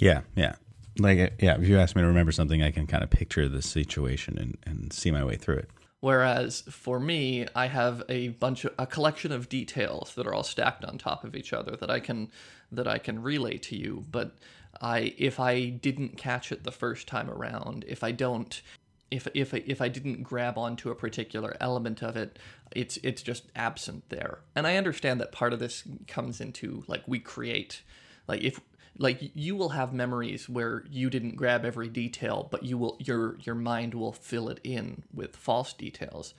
Yeah, 0.00 0.22
yeah. 0.36 0.56
Like, 0.98 1.18
uh, 1.18 1.28
yeah, 1.38 1.56
if 1.56 1.68
you 1.68 1.78
ask 1.78 1.94
me 1.94 2.02
to 2.02 2.08
remember 2.08 2.32
something, 2.32 2.62
I 2.62 2.70
can 2.70 2.86
kind 2.86 3.04
of 3.04 3.10
picture 3.10 3.48
the 3.48 3.62
situation 3.62 4.38
and, 4.38 4.58
and 4.64 4.92
see 4.92 5.10
my 5.10 5.24
way 5.24 5.36
through 5.36 5.58
it. 5.58 5.70
Whereas 6.00 6.62
for 6.70 7.00
me, 7.00 7.46
I 7.56 7.66
have 7.66 8.04
a 8.08 8.28
bunch 8.28 8.64
of 8.64 8.72
a 8.78 8.86
collection 8.86 9.32
of 9.32 9.48
details 9.48 10.14
that 10.14 10.28
are 10.28 10.34
all 10.34 10.44
stacked 10.44 10.84
on 10.84 10.96
top 10.96 11.24
of 11.24 11.34
each 11.34 11.52
other 11.52 11.76
that 11.76 11.90
I 11.90 11.98
can 11.98 12.30
that 12.70 12.86
I 12.86 12.98
can 12.98 13.20
relay 13.20 13.58
to 13.58 13.76
you. 13.76 14.04
But 14.08 14.36
I 14.80 15.12
if 15.18 15.40
I 15.40 15.70
didn't 15.70 16.16
catch 16.16 16.52
it 16.52 16.62
the 16.62 16.70
first 16.70 17.08
time 17.08 17.28
around, 17.28 17.84
if 17.88 18.04
I 18.04 18.12
don't 18.12 18.62
if 19.10 19.26
if 19.34 19.54
I- 19.54 19.64
if 19.66 19.80
I 19.80 19.88
didn't 19.88 20.22
grab 20.22 20.58
onto 20.58 20.90
a 20.90 20.94
particular 20.94 21.56
element 21.60 22.02
of 22.02 22.16
it, 22.16 22.38
it's 22.74 22.98
it's 23.02 23.22
just 23.22 23.44
absent 23.56 24.08
there. 24.10 24.40
And 24.54 24.66
I 24.66 24.76
understand 24.76 25.20
that 25.20 25.32
part 25.32 25.52
of 25.52 25.58
this 25.58 25.84
comes 26.06 26.40
into 26.40 26.84
like 26.86 27.02
we 27.06 27.18
create 27.18 27.82
like 28.26 28.42
if 28.42 28.60
like 28.98 29.30
you 29.34 29.54
will 29.56 29.70
have 29.70 29.92
memories 29.92 30.48
where 30.48 30.84
you 30.90 31.08
didn't 31.08 31.36
grab 31.36 31.64
every 31.64 31.88
detail 31.88 32.48
but 32.50 32.64
you 32.64 32.76
will 32.76 32.96
your 32.98 33.38
your 33.44 33.54
mind 33.54 33.94
will 33.94 34.12
fill 34.12 34.48
it 34.48 34.58
in 34.64 35.04
with 35.14 35.36
false 35.36 35.72
details 35.72 36.34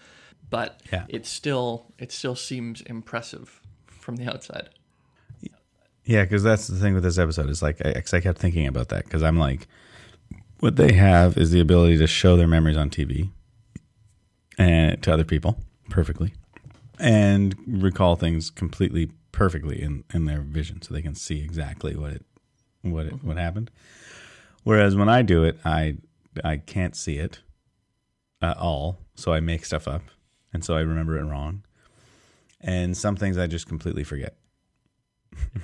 but 0.50 0.82
Yeah. 0.92 1.06
it 1.08 1.26
still 1.26 1.94
it 1.98 2.12
still 2.12 2.36
seems 2.36 2.82
impressive 2.82 3.62
from 3.88 4.18
the 4.18 4.28
outside 4.30 4.70
Yeah, 6.06 6.24
because 6.24 6.44
that's 6.44 6.68
the 6.68 6.76
thing 6.78 6.94
with 6.96 7.04
this 7.04 7.18
episode 7.20 7.50
is 7.50 7.62
like 7.62 7.84
I, 7.86 7.94
'cause 7.94 8.14
I 8.14 8.20
kept 8.20 8.40
thinking 8.40 8.66
about 8.68 8.90
that 8.90 9.04
because 9.06 9.22
I'm 9.24 9.38
like, 9.38 9.68
what 10.60 10.76
they 10.76 10.94
have 10.94 11.38
is 11.38 11.52
the 11.52 11.60
ability 11.60 11.98
to 11.98 12.08
show 12.08 12.36
their 12.36 12.48
memories 12.48 12.78
on 12.78 12.90
TV 12.90 13.30
and 14.58 15.02
to 15.04 15.14
other 15.14 15.24
people 15.24 15.58
perfectly, 15.90 16.34
and 17.00 17.56
recall 17.68 18.16
things 18.16 18.50
completely 18.50 19.12
perfectly 19.32 19.82
in 19.82 20.04
in 20.14 20.26
their 20.26 20.42
vision, 20.42 20.82
so 20.82 20.94
they 20.94 21.02
can 21.02 21.16
see 21.16 21.42
exactly 21.42 21.96
what 21.96 22.12
it 22.12 22.26
what 22.82 23.06
it 23.06 23.24
what 23.24 23.38
happened. 23.38 23.72
Whereas 24.64 24.96
when 24.96 25.10
I 25.10 25.22
do 25.22 25.44
it, 25.44 25.58
I 25.64 25.98
I 26.44 26.58
can't 26.58 26.96
see 26.96 27.18
it 27.18 27.40
at 28.42 28.58
all, 28.58 29.00
so 29.16 29.34
I 29.34 29.40
make 29.40 29.66
stuff 29.66 29.88
up, 29.88 30.04
and 30.54 30.64
so 30.64 30.76
I 30.76 30.82
remember 30.82 31.18
it 31.18 31.24
wrong. 31.24 31.64
And 32.62 32.98
some 32.98 33.16
things 33.16 33.38
I 33.38 33.48
just 33.48 33.68
completely 33.68 34.04
forget. 34.04 34.36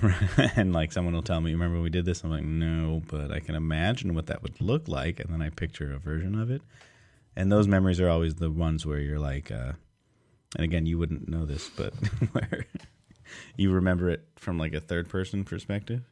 and 0.56 0.72
like 0.72 0.92
someone 0.92 1.14
will 1.14 1.22
tell 1.22 1.40
me, 1.40 1.52
"Remember 1.52 1.74
when 1.76 1.82
we 1.82 1.90
did 1.90 2.04
this?" 2.04 2.22
I'm 2.24 2.30
like, 2.30 2.44
"No," 2.44 3.02
but 3.08 3.30
I 3.30 3.40
can 3.40 3.54
imagine 3.54 4.14
what 4.14 4.26
that 4.26 4.42
would 4.42 4.60
look 4.60 4.88
like, 4.88 5.20
and 5.20 5.32
then 5.32 5.42
I 5.42 5.50
picture 5.50 5.92
a 5.92 5.98
version 5.98 6.38
of 6.38 6.50
it. 6.50 6.62
And 7.34 7.50
those 7.52 7.68
memories 7.68 8.00
are 8.00 8.08
always 8.08 8.36
the 8.36 8.50
ones 8.50 8.86
where 8.86 8.98
you're 8.98 9.18
like, 9.18 9.50
uh, 9.50 9.72
and 10.56 10.64
again, 10.64 10.86
you 10.86 10.98
wouldn't 10.98 11.28
know 11.28 11.44
this, 11.44 11.68
but 11.68 11.92
where 12.32 12.66
you 13.56 13.70
remember 13.72 14.08
it 14.08 14.26
from 14.36 14.58
like 14.58 14.72
a 14.72 14.80
third 14.80 15.08
person 15.08 15.44
perspective. 15.44 16.02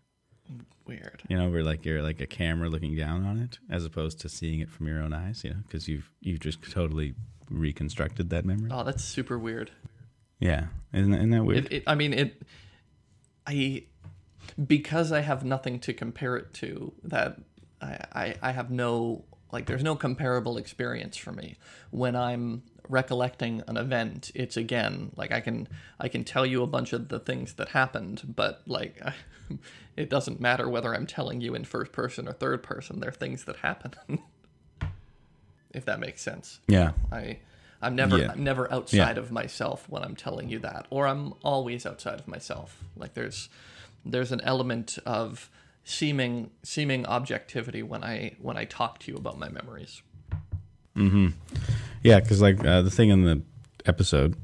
weird 0.86 1.22
You 1.28 1.38
know, 1.38 1.48
where 1.48 1.62
like 1.64 1.84
you're 1.86 2.02
like 2.02 2.20
a 2.20 2.26
camera 2.26 2.68
looking 2.68 2.94
down 2.96 3.24
on 3.24 3.38
it, 3.38 3.58
as 3.70 3.84
opposed 3.84 4.20
to 4.20 4.28
seeing 4.28 4.60
it 4.60 4.70
from 4.70 4.86
your 4.88 5.00
own 5.00 5.12
eyes. 5.14 5.42
You 5.44 5.50
know, 5.50 5.56
because 5.66 5.88
you've 5.88 6.10
you've 6.20 6.40
just 6.40 6.62
totally 6.70 7.14
reconstructed 7.50 8.30
that 8.30 8.44
memory. 8.44 8.70
oh 8.72 8.82
that's 8.84 9.04
super 9.04 9.38
weird 9.38 9.70
Yeah, 10.40 10.66
isn't 10.92 11.10
that, 11.12 11.18
isn't 11.18 11.30
that 11.30 11.44
weird? 11.44 11.66
it, 11.66 11.72
it, 11.72 11.82
i 11.86 11.94
mean 11.94 12.12
it 12.14 12.42
i 13.46 13.82
because 14.66 15.12
i 15.12 15.20
have 15.20 15.44
nothing 15.44 15.78
to 15.78 15.92
compare 15.92 16.36
it 16.36 16.52
to 16.54 16.92
that 17.02 17.38
I, 17.80 17.98
I 18.12 18.34
i 18.42 18.52
have 18.52 18.70
no 18.70 19.24
like 19.52 19.66
there's 19.66 19.84
no 19.84 19.94
comparable 19.94 20.56
experience 20.58 21.16
for 21.16 21.30
me. 21.30 21.58
When 21.90 22.16
i'm 22.16 22.62
recollecting 22.88 23.62
an 23.66 23.78
event 23.78 24.30
it's 24.34 24.58
again 24.58 25.10
like 25.16 25.32
i 25.32 25.40
can 25.40 25.66
i 25.98 26.06
can 26.06 26.22
tell 26.22 26.44
you 26.44 26.62
a 26.62 26.66
bunch 26.66 26.92
of 26.92 27.08
the 27.08 27.18
things 27.18 27.54
that 27.54 27.70
happened 27.70 28.34
but 28.36 28.60
like 28.66 29.00
I, 29.02 29.14
it 29.96 30.10
doesn't 30.10 30.38
matter 30.38 30.68
whether 30.68 30.94
i'm 30.94 31.06
telling 31.06 31.40
you 31.40 31.54
in 31.54 31.64
first 31.64 31.92
person 31.92 32.28
or 32.28 32.34
third 32.34 32.62
person 32.62 33.00
they're 33.00 33.10
things 33.10 33.44
that 33.44 33.56
happen 33.56 33.94
if 35.74 35.84
that 35.84 36.00
makes 36.00 36.22
sense. 36.22 36.60
Yeah, 36.68 36.92
I 37.12 37.40
I'm 37.84 37.94
never 37.96 38.18
Yeah. 38.18 38.32
I'm 38.32 38.42
never 38.44 38.72
outside 38.72 39.18
of 39.18 39.30
myself 39.30 39.88
when 39.88 40.02
I'm 40.02 40.16
telling 40.16 40.48
you 40.48 40.58
that, 40.60 40.86
or 40.90 41.06
I'm 41.06 41.34
always 41.42 41.84
outside 41.86 42.18
of 42.20 42.26
myself. 42.28 42.82
Like 42.96 43.14
there's 43.14 43.48
there's 44.04 44.32
an 44.32 44.40
element 44.42 44.98
of 45.06 45.50
seeming 45.84 46.50
seeming 46.62 47.06
objectivity 47.06 47.82
when 47.82 48.02
I 48.02 48.36
when 48.40 48.56
I 48.56 48.64
talk 48.64 48.98
to 49.00 49.12
you 49.12 49.16
about 49.18 49.38
my 49.38 49.48
memories. 49.48 50.02
Mhm. 50.96 51.32
Yeah, 52.02 52.20
because 52.20 52.40
like 52.42 52.64
uh, 52.64 52.82
the 52.82 52.90
thing 52.90 53.10
in 53.10 53.24
the 53.24 53.42
episode 53.86 54.36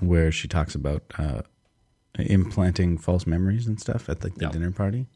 where 0.00 0.30
she 0.32 0.46
talks 0.48 0.74
about 0.74 1.02
uh, 1.18 1.42
implanting 2.18 2.98
false 2.98 3.26
memories 3.26 3.66
and 3.66 3.80
stuff 3.80 4.08
at 4.08 4.22
like 4.24 4.34
the 4.36 4.44
Yeah. 4.46 4.50
dinner 4.52 4.70
party. 4.72 5.06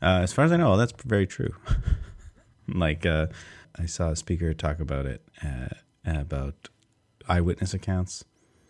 Uh, 0.00 0.20
as 0.22 0.32
far 0.32 0.44
as 0.44 0.52
I 0.52 0.56
know, 0.56 0.76
that's 0.76 0.92
very 1.04 1.26
true. 1.26 1.54
like 2.68 3.06
uh, 3.06 3.26
I 3.78 3.86
saw 3.86 4.10
a 4.10 4.16
speaker 4.16 4.52
talk 4.54 4.80
about 4.80 5.06
it 5.06 5.22
uh, 5.44 5.68
about 6.04 6.68
eyewitness 7.28 7.72
accounts 7.74 8.24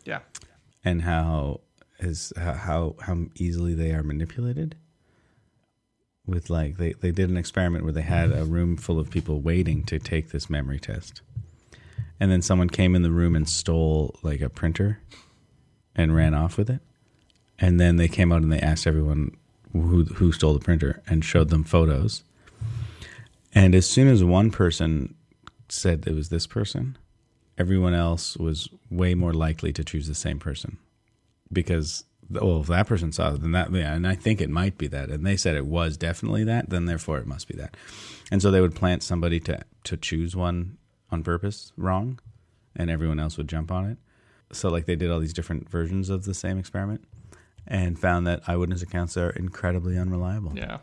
Yeah. 0.05 0.21
and 0.85 1.03
how 1.03 1.61
is 1.99 2.33
how 2.37 2.95
how 3.01 3.27
easily 3.37 3.75
they 3.75 3.93
are 3.93 4.03
manipulated. 4.03 4.77
with 6.27 6.49
like 6.51 6.77
they, 6.77 6.93
they 6.95 7.11
did 7.11 7.29
an 7.31 7.37
experiment 7.37 7.83
where 7.85 7.93
they 7.93 8.03
had 8.03 8.31
a 8.33 8.45
room 8.45 8.77
full 8.77 8.99
of 9.01 9.11
people 9.11 9.41
waiting 9.41 9.83
to 9.85 9.99
take 9.99 10.31
this 10.31 10.49
memory 10.49 10.79
test. 10.79 11.21
And 12.21 12.31
then 12.31 12.43
someone 12.43 12.69
came 12.71 12.95
in 12.95 13.03
the 13.03 13.11
room 13.11 13.35
and 13.35 13.49
stole 13.49 14.15
like 14.23 14.41
a 14.41 14.49
printer 14.49 15.01
and 15.97 16.15
ran 16.15 16.33
off 16.35 16.57
with 16.57 16.71
it. 16.71 16.81
And 17.59 17.81
then 17.81 17.97
they 17.97 18.07
came 18.09 18.31
out 18.33 18.43
and 18.43 18.53
they 18.53 18.61
asked 18.61 18.87
everyone 18.87 19.37
who 19.73 20.05
who 20.05 20.31
stole 20.33 20.53
the 20.55 20.61
printer 20.65 21.03
and 21.09 21.25
showed 21.25 21.49
them 21.51 21.65
photos. 21.65 22.23
And 23.55 23.75
as 23.75 23.89
soon 23.89 24.07
as 24.09 24.23
one 24.23 24.51
person 24.51 25.15
said 25.69 26.05
it 26.07 26.15
was 26.15 26.29
this 26.29 26.47
person, 26.47 26.97
everyone 27.63 27.95
else 27.95 28.37
was 28.47 28.69
way 28.91 29.15
more 29.15 29.33
likely 29.47 29.73
to 29.73 29.83
choose 29.91 30.07
the 30.09 30.15
same 30.27 30.39
person 30.39 30.79
because 31.53 32.05
well, 32.31 32.61
if 32.61 32.67
that 32.69 32.87
person 32.87 33.13
saw 33.13 33.35
it, 33.35 33.41
then 33.43 33.53
that, 33.53 33.71
yeah, 33.73 33.93
and 33.95 34.07
I 34.07 34.15
think 34.15 34.41
it 34.41 34.49
might 34.49 34.79
be 34.79 34.87
that, 34.89 35.11
and 35.11 35.27
they 35.27 35.37
said 35.37 35.55
it 35.55 35.67
was 35.67 35.97
definitely 35.99 36.45
that, 36.45 36.71
then 36.71 36.87
therefore 36.87 37.19
it 37.19 37.27
must 37.27 37.47
be 37.47 37.55
that, 37.63 37.77
and 38.31 38.41
so 38.41 38.51
they 38.51 38.61
would 38.61 38.75
plant 38.75 39.03
somebody 39.03 39.39
to 39.41 39.55
to 39.85 39.97
choose 39.97 40.35
one 40.35 40.79
on 41.11 41.23
purpose 41.23 41.73
wrong, 41.77 42.19
and 42.75 42.91
everyone 42.91 43.21
else 43.21 43.37
would 43.37 43.49
jump 43.49 43.71
on 43.71 43.85
it. 43.91 43.99
So 44.53 44.69
like 44.71 44.87
they 44.87 44.97
did 44.97 45.11
all 45.11 45.21
these 45.21 45.35
different 45.39 45.69
versions 45.69 46.09
of 46.11 46.25
the 46.25 46.35
same 46.35 46.59
experiment, 46.59 47.05
and 47.67 47.99
found 47.99 48.27
that 48.27 48.41
eyewitness 48.49 48.83
accounts 48.83 49.17
are 49.17 49.31
incredibly 49.31 49.99
unreliable 49.99 50.53
Yeah. 50.57 50.79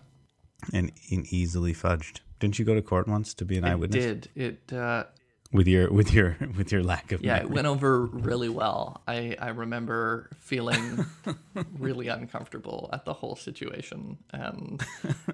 and, 0.72 0.92
and 1.12 1.26
easily 1.34 1.74
fudged. 1.74 2.20
Didn't 2.40 2.60
you 2.60 2.66
go 2.66 2.76
to 2.76 2.82
court 2.82 3.08
once 3.08 3.34
to 3.36 3.46
be 3.46 3.58
an 3.58 3.66
It 3.66 3.72
eyewitness 3.72 4.06
did. 4.06 4.30
It 4.36 4.74
uh, 4.74 5.06
with 5.52 5.68
your 5.68 5.90
with 5.92 6.14
your 6.14 6.38
with 6.56 6.72
your 6.72 6.84
lack 6.84 7.12
of 7.12 7.22
yeah, 7.22 7.38
it 7.38 7.50
went 7.50 7.68
over 7.68 8.06
really 8.06 8.50
well. 8.50 9.02
I, 9.08 9.36
I 9.40 9.50
remember 9.50 10.30
feeling 10.40 11.06
really 11.78 12.08
uncomfortable 12.08 12.90
at 12.94 13.06
the 13.06 13.14
whole 13.14 13.36
situation 13.36 14.18
and 14.32 14.82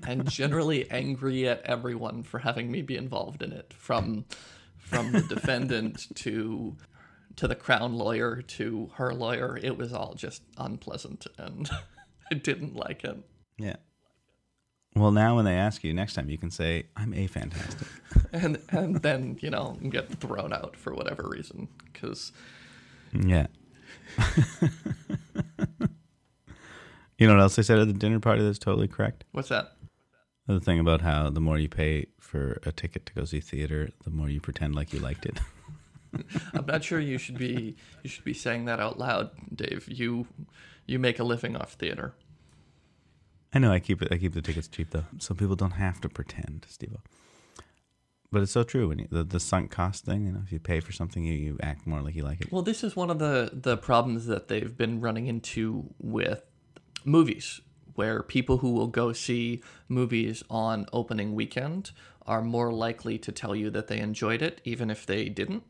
and 0.08 0.30
generally 0.30 0.90
angry 0.90 1.48
at 1.48 1.62
everyone 1.64 2.24
for 2.24 2.40
having 2.40 2.72
me 2.72 2.82
be 2.82 2.96
involved 2.96 3.42
in 3.42 3.52
it. 3.52 3.74
From 3.74 4.26
from 4.78 5.12
the 5.12 5.22
defendant 5.22 6.08
to 6.16 6.78
to 7.36 7.48
the 7.48 7.56
crown 7.56 7.98
lawyer 7.98 8.42
to 8.42 8.92
her 8.96 9.14
lawyer. 9.14 9.60
It 9.62 9.78
was 9.78 9.92
all 9.92 10.14
just 10.14 10.44
unpleasant 10.58 11.28
and 11.38 11.70
I 12.32 12.36
didn't 12.36 12.76
like 12.76 13.04
it. 13.04 13.18
Yeah. 13.58 13.76
Well, 14.96 15.12
now 15.12 15.36
when 15.36 15.44
they 15.44 15.56
ask 15.56 15.84
you 15.84 15.94
next 15.94 16.14
time, 16.14 16.30
you 16.30 16.38
can 16.38 16.50
say, 16.50 16.86
"I'm 16.96 17.14
a 17.14 17.28
fantastic." 17.28 17.88
And 18.34 18.60
and 18.70 19.02
then, 19.02 19.38
you 19.42 19.50
know, 19.50 19.78
get 19.90 20.10
thrown 20.20 20.54
out 20.54 20.76
for 20.76 20.94
whatever 20.94 21.28
reason 21.30 21.68
cuz 21.94 22.32
Yeah. 23.14 23.48
you 27.18 27.28
know 27.28 27.34
what 27.36 27.42
else 27.42 27.56
they 27.56 27.64
said 27.64 27.80
at 27.80 27.88
the 27.88 27.94
dinner 27.94 28.20
party 28.20 28.44
that's 28.44 28.60
totally 28.60 28.88
correct? 28.88 29.24
what's 29.32 29.50
that? 29.50 29.74
The 30.48 30.60
thing 30.60 30.80
about 30.80 31.02
how 31.02 31.30
the 31.32 31.40
more 31.42 31.58
you 31.58 31.68
pay 31.70 32.06
for 32.20 32.60
a 32.64 32.72
ticket 32.72 33.06
to 33.08 33.14
go 33.14 33.26
see 33.26 33.40
theater, 33.40 33.90
the 34.04 34.12
more 34.12 34.30
you 34.30 34.40
pretend 34.40 34.76
like 34.76 34.94
you 34.94 35.00
liked 35.00 35.26
it. 35.26 35.40
I'm 36.54 36.66
not 36.68 36.84
sure 36.84 37.00
you 37.00 37.18
should 37.18 37.38
be 37.38 37.76
you 38.04 38.10
should 38.10 38.24
be 38.24 38.34
saying 38.34 38.66
that 38.66 38.80
out 38.80 39.00
loud, 39.00 39.32
Dave. 39.54 39.88
You 39.90 40.28
you 40.86 41.00
make 41.00 41.18
a 41.20 41.24
living 41.24 41.56
off 41.56 41.74
theater. 41.74 42.14
I 43.54 43.60
know 43.60 43.72
I 43.72 43.80
keep 43.80 44.02
it. 44.02 44.10
I 44.12 44.18
keep 44.18 44.34
the 44.34 44.42
tickets 44.42 44.68
cheap 44.68 44.92
though, 44.92 45.06
so 45.18 45.34
people 45.34 45.56
don't 45.56 45.72
have 45.72 46.00
to 46.02 46.10
pretend, 46.10 46.66
Steve. 46.70 46.98
But 48.36 48.44
it's 48.44 48.52
so 48.52 48.64
true. 48.64 48.90
When 48.90 49.00
you, 49.00 49.08
the 49.10 49.24
the 49.24 49.40
sunk 49.40 49.72
cost 49.72 50.04
thing, 50.04 50.26
you 50.26 50.34
know, 50.34 50.42
if 50.44 50.52
you 50.52 50.60
pay 50.60 50.82
for 50.82 50.92
something, 50.92 51.24
you, 51.24 51.36
you 51.36 51.58
act 51.64 51.88
more 51.88 52.02
like 52.02 52.16
you 52.16 52.24
like 52.24 52.42
it. 52.42 52.52
Well, 52.52 52.64
this 52.64 52.84
is 52.84 52.94
one 52.94 53.10
of 53.10 53.18
the 53.18 53.50
the 53.54 53.78
problems 53.78 54.26
that 54.26 54.50
they've 54.50 54.76
been 54.76 55.00
running 55.00 55.28
into 55.28 55.86
with 56.00 56.44
movies, 57.06 57.62
where 57.94 58.22
people 58.22 58.58
who 58.58 58.74
will 58.74 58.88
go 58.88 59.14
see 59.14 59.64
movies 59.88 60.44
on 60.50 60.86
opening 60.92 61.34
weekend 61.34 61.92
are 62.28 62.42
more 62.42 62.74
likely 62.74 63.18
to 63.20 63.32
tell 63.32 63.56
you 63.56 63.70
that 63.70 63.88
they 63.88 64.00
enjoyed 64.00 64.42
it, 64.42 64.60
even 64.66 64.90
if 64.90 65.06
they 65.06 65.30
didn't. 65.30 65.64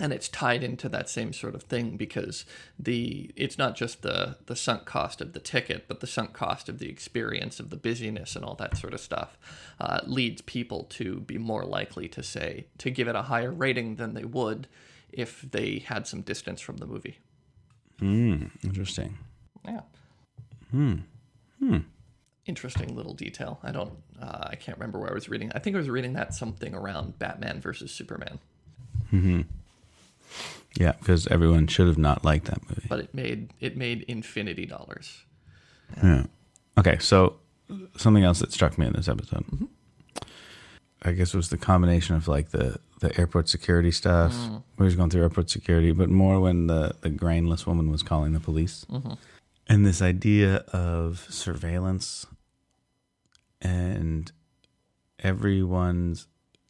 And 0.00 0.12
it's 0.12 0.28
tied 0.28 0.62
into 0.62 0.88
that 0.88 1.08
same 1.08 1.32
sort 1.32 1.54
of 1.54 1.62
thing 1.62 1.96
because 1.96 2.44
the 2.78 3.30
it's 3.36 3.58
not 3.58 3.76
just 3.76 4.02
the 4.02 4.36
the 4.46 4.56
sunk 4.56 4.84
cost 4.84 5.20
of 5.20 5.32
the 5.32 5.40
ticket, 5.40 5.86
but 5.88 6.00
the 6.00 6.06
sunk 6.06 6.32
cost 6.32 6.68
of 6.68 6.78
the 6.78 6.88
experience 6.88 7.60
of 7.60 7.70
the 7.70 7.76
busyness 7.76 8.36
and 8.36 8.44
all 8.44 8.54
that 8.56 8.76
sort 8.76 8.94
of 8.94 9.00
stuff 9.00 9.38
uh, 9.80 10.00
leads 10.06 10.42
people 10.42 10.84
to 10.84 11.20
be 11.20 11.38
more 11.38 11.64
likely 11.64 12.08
to 12.08 12.22
say 12.22 12.66
to 12.78 12.90
give 12.90 13.08
it 13.08 13.16
a 13.16 13.22
higher 13.22 13.50
rating 13.52 13.96
than 13.96 14.14
they 14.14 14.24
would 14.24 14.68
if 15.12 15.42
they 15.42 15.78
had 15.86 16.06
some 16.06 16.22
distance 16.22 16.60
from 16.60 16.76
the 16.76 16.86
movie. 16.86 17.18
Hmm. 17.98 18.46
Interesting. 18.62 19.16
Yeah. 19.64 19.80
Hmm. 20.70 20.94
Hmm. 21.58 21.78
Interesting 22.44 22.94
little 22.94 23.14
detail. 23.14 23.58
I 23.62 23.72
don't. 23.72 23.94
Uh, 24.20 24.48
I 24.50 24.56
can't 24.56 24.78
remember 24.78 24.98
where 24.98 25.10
I 25.10 25.14
was 25.14 25.28
reading. 25.28 25.50
I 25.54 25.58
think 25.58 25.74
I 25.74 25.78
was 25.78 25.90
reading 25.90 26.12
that 26.12 26.34
something 26.34 26.74
around 26.74 27.18
Batman 27.18 27.60
versus 27.60 27.90
Superman. 27.90 28.38
Hmm. 29.10 29.42
Yeah, 30.78 30.92
because 30.98 31.26
everyone 31.28 31.66
should 31.68 31.86
have 31.86 31.98
not 31.98 32.24
liked 32.24 32.46
that 32.46 32.62
movie. 32.68 32.86
But 32.88 33.00
it 33.00 33.14
made 33.14 33.52
it 33.60 33.76
made 33.76 34.02
infinity 34.08 34.66
dollars. 34.66 35.24
Yeah. 36.02 36.24
Okay, 36.78 36.98
so 36.98 37.36
something 37.96 38.24
else 38.24 38.40
that 38.40 38.52
struck 38.52 38.78
me 38.78 38.86
in 38.86 38.92
this 38.92 39.08
episode, 39.08 39.46
mm-hmm. 39.46 39.64
I 41.02 41.12
guess, 41.12 41.32
was 41.32 41.48
the 41.48 41.56
combination 41.56 42.16
of 42.16 42.28
like 42.28 42.50
the 42.50 42.78
the 43.00 43.18
airport 43.18 43.48
security 43.48 43.90
stuff. 43.90 44.32
Mm. 44.32 44.62
We 44.78 44.84
was 44.84 44.96
going 44.96 45.10
through 45.10 45.22
airport 45.22 45.50
security, 45.50 45.92
but 45.92 46.10
more 46.10 46.40
when 46.40 46.66
the 46.66 46.94
the 47.00 47.10
grainless 47.10 47.66
woman 47.66 47.90
was 47.90 48.02
calling 48.02 48.32
the 48.32 48.40
police, 48.40 48.84
mm-hmm. 48.90 49.14
and 49.68 49.86
this 49.86 50.02
idea 50.02 50.56
of 50.72 51.26
surveillance 51.30 52.26
and 53.62 54.30
everyone's 55.18 56.26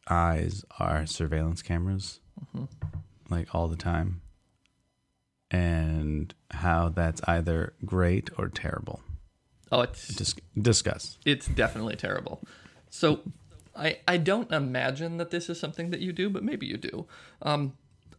eyes 0.09 0.65
are 0.79 1.07
surveillance 1.07 1.63
cameras, 1.63 2.21
mm-hmm. 2.55 2.65
Like 3.31 3.55
all 3.55 3.69
the 3.69 3.77
time, 3.77 4.21
and 5.51 6.35
how 6.51 6.89
that's 6.89 7.21
either 7.27 7.75
great 7.85 8.31
or 8.39 8.49
terrible. 8.49 9.01
Oh, 9.73 9.81
it's 9.83 10.09
Dis- 10.09 10.35
discuss. 10.61 11.19
it's 11.25 11.47
definitely 11.47 11.97
terrible. 11.97 12.41
So, 12.91 13.21
I 13.75 13.99
I 14.07 14.17
don't 14.17 14.51
imagine 14.53 15.17
that 15.19 15.31
this 15.31 15.49
is 15.51 15.59
something 15.59 15.91
that 15.91 16.01
you 16.01 16.13
do, 16.13 16.31
but 16.31 16.43
maybe 16.45 16.67
you 16.67 16.77
do. 16.77 17.07
Um, 17.43 17.75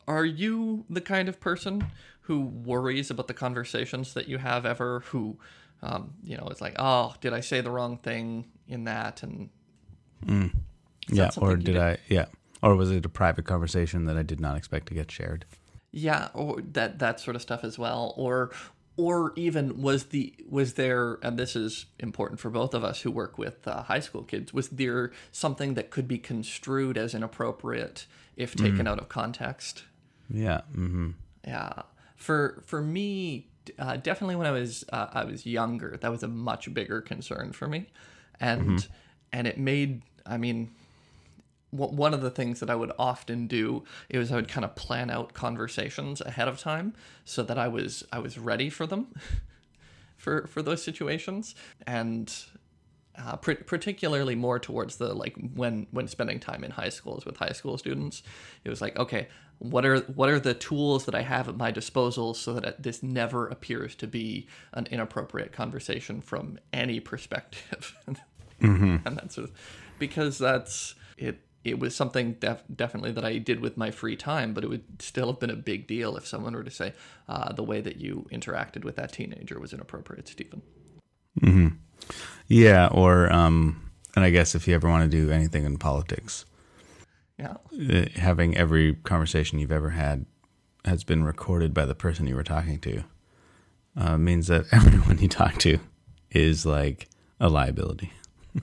are 0.08 0.26
you 0.26 0.86
the 0.90 1.02
kind 1.02 1.28
of 1.30 1.40
person 1.40 1.86
who 2.22 2.42
worries 2.42 3.10
about 3.10 3.28
the 3.28 3.34
conversations 3.34 4.14
that 4.14 4.28
you 4.28 4.38
have 4.38 4.66
ever? 4.66 5.02
Who, 5.12 5.38
um, 5.82 6.14
you 6.24 6.38
know, 6.38 6.48
it's 6.52 6.62
like, 6.62 6.76
oh, 6.78 7.14
did 7.22 7.34
I 7.34 7.40
say 7.42 7.62
the 7.62 7.72
wrong 7.72 7.98
thing 7.98 8.46
in 8.68 8.84
that? 8.86 9.24
And 9.24 9.50
Yeah, 11.10 11.32
or 11.38 11.56
did 11.56 11.66
did? 11.66 11.78
I? 11.78 11.98
Yeah, 12.10 12.26
or 12.62 12.76
was 12.76 12.92
it 12.92 13.06
a 13.06 13.10
private 13.10 13.46
conversation 13.46 14.06
that 14.06 14.18
I 14.18 14.24
did 14.24 14.40
not 14.40 14.58
expect 14.58 14.88
to 14.88 14.94
get 14.94 15.12
shared? 15.12 15.46
Yeah, 15.92 16.30
or 16.34 16.62
that 16.74 17.00
that 17.00 17.20
sort 17.20 17.36
of 17.36 17.42
stuff 17.42 17.64
as 17.64 17.78
well, 17.80 18.14
or 18.18 18.52
or 18.98 19.32
even 19.36 19.82
was 19.82 20.06
the 20.06 20.34
was 20.50 20.74
there 20.74 21.20
and 21.22 21.38
this 21.38 21.56
is 21.56 21.86
important 22.00 22.40
for 22.40 22.50
both 22.50 22.74
of 22.74 22.84
us 22.84 23.02
who 23.02 23.12
work 23.12 23.38
with 23.38 23.68
uh, 23.68 23.84
high 23.84 24.00
school 24.00 24.24
kids 24.24 24.52
was 24.54 24.70
there 24.70 25.12
something 25.32 25.76
that 25.76 25.92
could 25.92 26.08
be 26.08 26.18
construed 26.18 26.98
as 26.98 27.14
inappropriate 27.14 28.08
if 28.36 28.56
taken 28.56 28.88
out 28.88 28.98
of 29.00 29.08
context 29.08 29.84
Yeah. 30.32 30.62
Mm-hmm. 30.76 31.12
yeah 31.46 31.84
for 32.16 32.64
for 32.66 32.82
me 32.82 33.48
uh, 33.78 33.98
definitely 33.98 34.36
when 34.36 34.48
i 34.48 34.52
was 34.52 34.84
uh, 34.92 35.08
i 35.14 35.24
was 35.24 35.46
younger 35.46 35.96
that 36.02 36.10
was 36.10 36.24
a 36.24 36.28
much 36.28 36.74
bigger 36.74 37.00
concern 37.00 37.52
for 37.52 37.68
me 37.68 37.86
and 38.40 38.88
and 39.32 39.46
it 39.46 39.60
made 39.60 40.02
i 40.26 40.38
mean 40.38 40.72
one 41.72 42.14
of 42.14 42.22
the 42.22 42.30
things 42.30 42.60
that 42.60 42.70
I 42.70 42.76
would 42.76 42.92
often 42.98 43.48
do 43.48 43.84
is 44.10 44.32
I 44.32 44.36
would 44.36 44.48
kind 44.48 44.64
of 44.64 44.76
plan 44.76 45.10
out 45.10 45.34
conversations 45.34 46.22
ahead 46.22 46.48
of 46.48 46.60
time 46.60 46.94
so 47.26 47.44
that 47.44 47.58
I 47.58 47.68
was 47.68 48.04
I 48.12 48.20
was 48.20 48.38
ready 48.38 48.70
for 48.70 48.88
them 48.88 49.08
for 50.18 50.48
for 50.48 50.62
those 50.62 50.84
situations. 50.84 51.56
And 51.86 52.34
uh, 53.18 53.36
pr- 53.38 53.64
particularly 53.66 54.36
more 54.36 54.60
towards 54.60 54.98
the 54.98 55.14
like 55.14 55.36
when 55.56 55.88
when 55.92 56.08
spending 56.08 56.40
time 56.40 56.64
in 56.64 56.72
high 56.72 56.90
schools 56.90 57.26
with 57.26 57.36
high 57.38 57.52
school 57.52 57.76
students 57.76 58.22
it 58.64 58.70
was 58.70 58.80
like 58.80 58.96
okay 58.96 59.28
what 59.60 59.86
are 59.86 60.00
what 60.02 60.30
are 60.30 60.40
the 60.40 60.54
tools 60.54 61.06
that 61.06 61.16
I 61.16 61.22
have 61.22 61.50
at 61.50 61.58
my 61.58 61.72
disposal 61.72 62.34
so 62.34 62.54
that 62.60 62.84
this 62.84 63.02
never 63.02 63.48
appears 63.48 63.96
to 63.96 64.08
be 64.08 64.48
an 64.74 64.88
inappropriate 64.92 65.52
conversation 65.52 66.22
from 66.22 66.60
any 66.72 67.00
perspective? 67.00 67.98
And 69.06 69.18
that 69.18 69.32
sort 69.32 69.50
of 69.50 69.56
because 70.00 70.38
that's 70.38 70.96
it 71.18 71.40
it 71.70 71.80
was 71.80 71.96
something 71.96 72.34
def- 72.34 72.64
definitely 72.74 73.12
that 73.14 73.26
I 73.26 73.38
did 73.38 73.60
with 73.60 73.78
my 73.78 73.92
free 73.92 74.16
time, 74.16 74.54
but 74.54 74.64
it 74.64 74.68
would 74.68 74.84
still 75.02 75.28
have 75.28 75.40
been 75.40 75.50
a 75.50 75.56
big 75.56 75.88
deal 75.88 76.16
if 76.18 76.26
someone 76.28 76.54
were 76.54 76.64
to 76.64 76.72
say 76.72 76.94
uh, 77.28 77.54
the 77.54 77.64
way 77.64 77.82
that 77.82 77.98
you 77.98 78.28
interacted 78.32 78.84
with 78.84 78.96
that 78.98 79.12
teenager 79.14 79.60
was 79.60 79.74
inappropriate, 79.74 80.28
Stephen. 80.28 80.62
Yeah, 82.48 82.88
or 82.88 83.32
um, 83.32 83.92
and 84.16 84.24
I 84.24 84.30
guess 84.30 84.56
if 84.56 84.68
you 84.68 84.76
ever 84.76 84.88
want 84.90 85.10
to 85.10 85.18
do 85.26 85.32
anything 85.32 85.66
in 85.66 85.78
politics, 85.78 86.46
Yeah, 87.38 87.56
uh, 87.92 88.06
having 88.16 88.56
every 88.58 88.96
conversation 88.96 89.60
you've 89.60 89.72
ever 89.72 89.92
had 89.92 90.26
has 90.86 91.04
been 91.04 91.24
recorded 91.24 91.74
by 91.74 91.86
the 91.86 91.96
person 91.96 92.28
you 92.28 92.36
were 92.36 92.44
talking 92.44 92.80
to 92.80 93.04
uh, 93.98 94.18
means 94.18 94.48
that 94.48 94.66
everyone 94.72 95.20
you 95.20 95.28
talk 95.28 95.58
to 95.60 95.80
is 96.32 96.66
like 96.66 97.10
a 97.40 97.50
liability. 97.50 98.12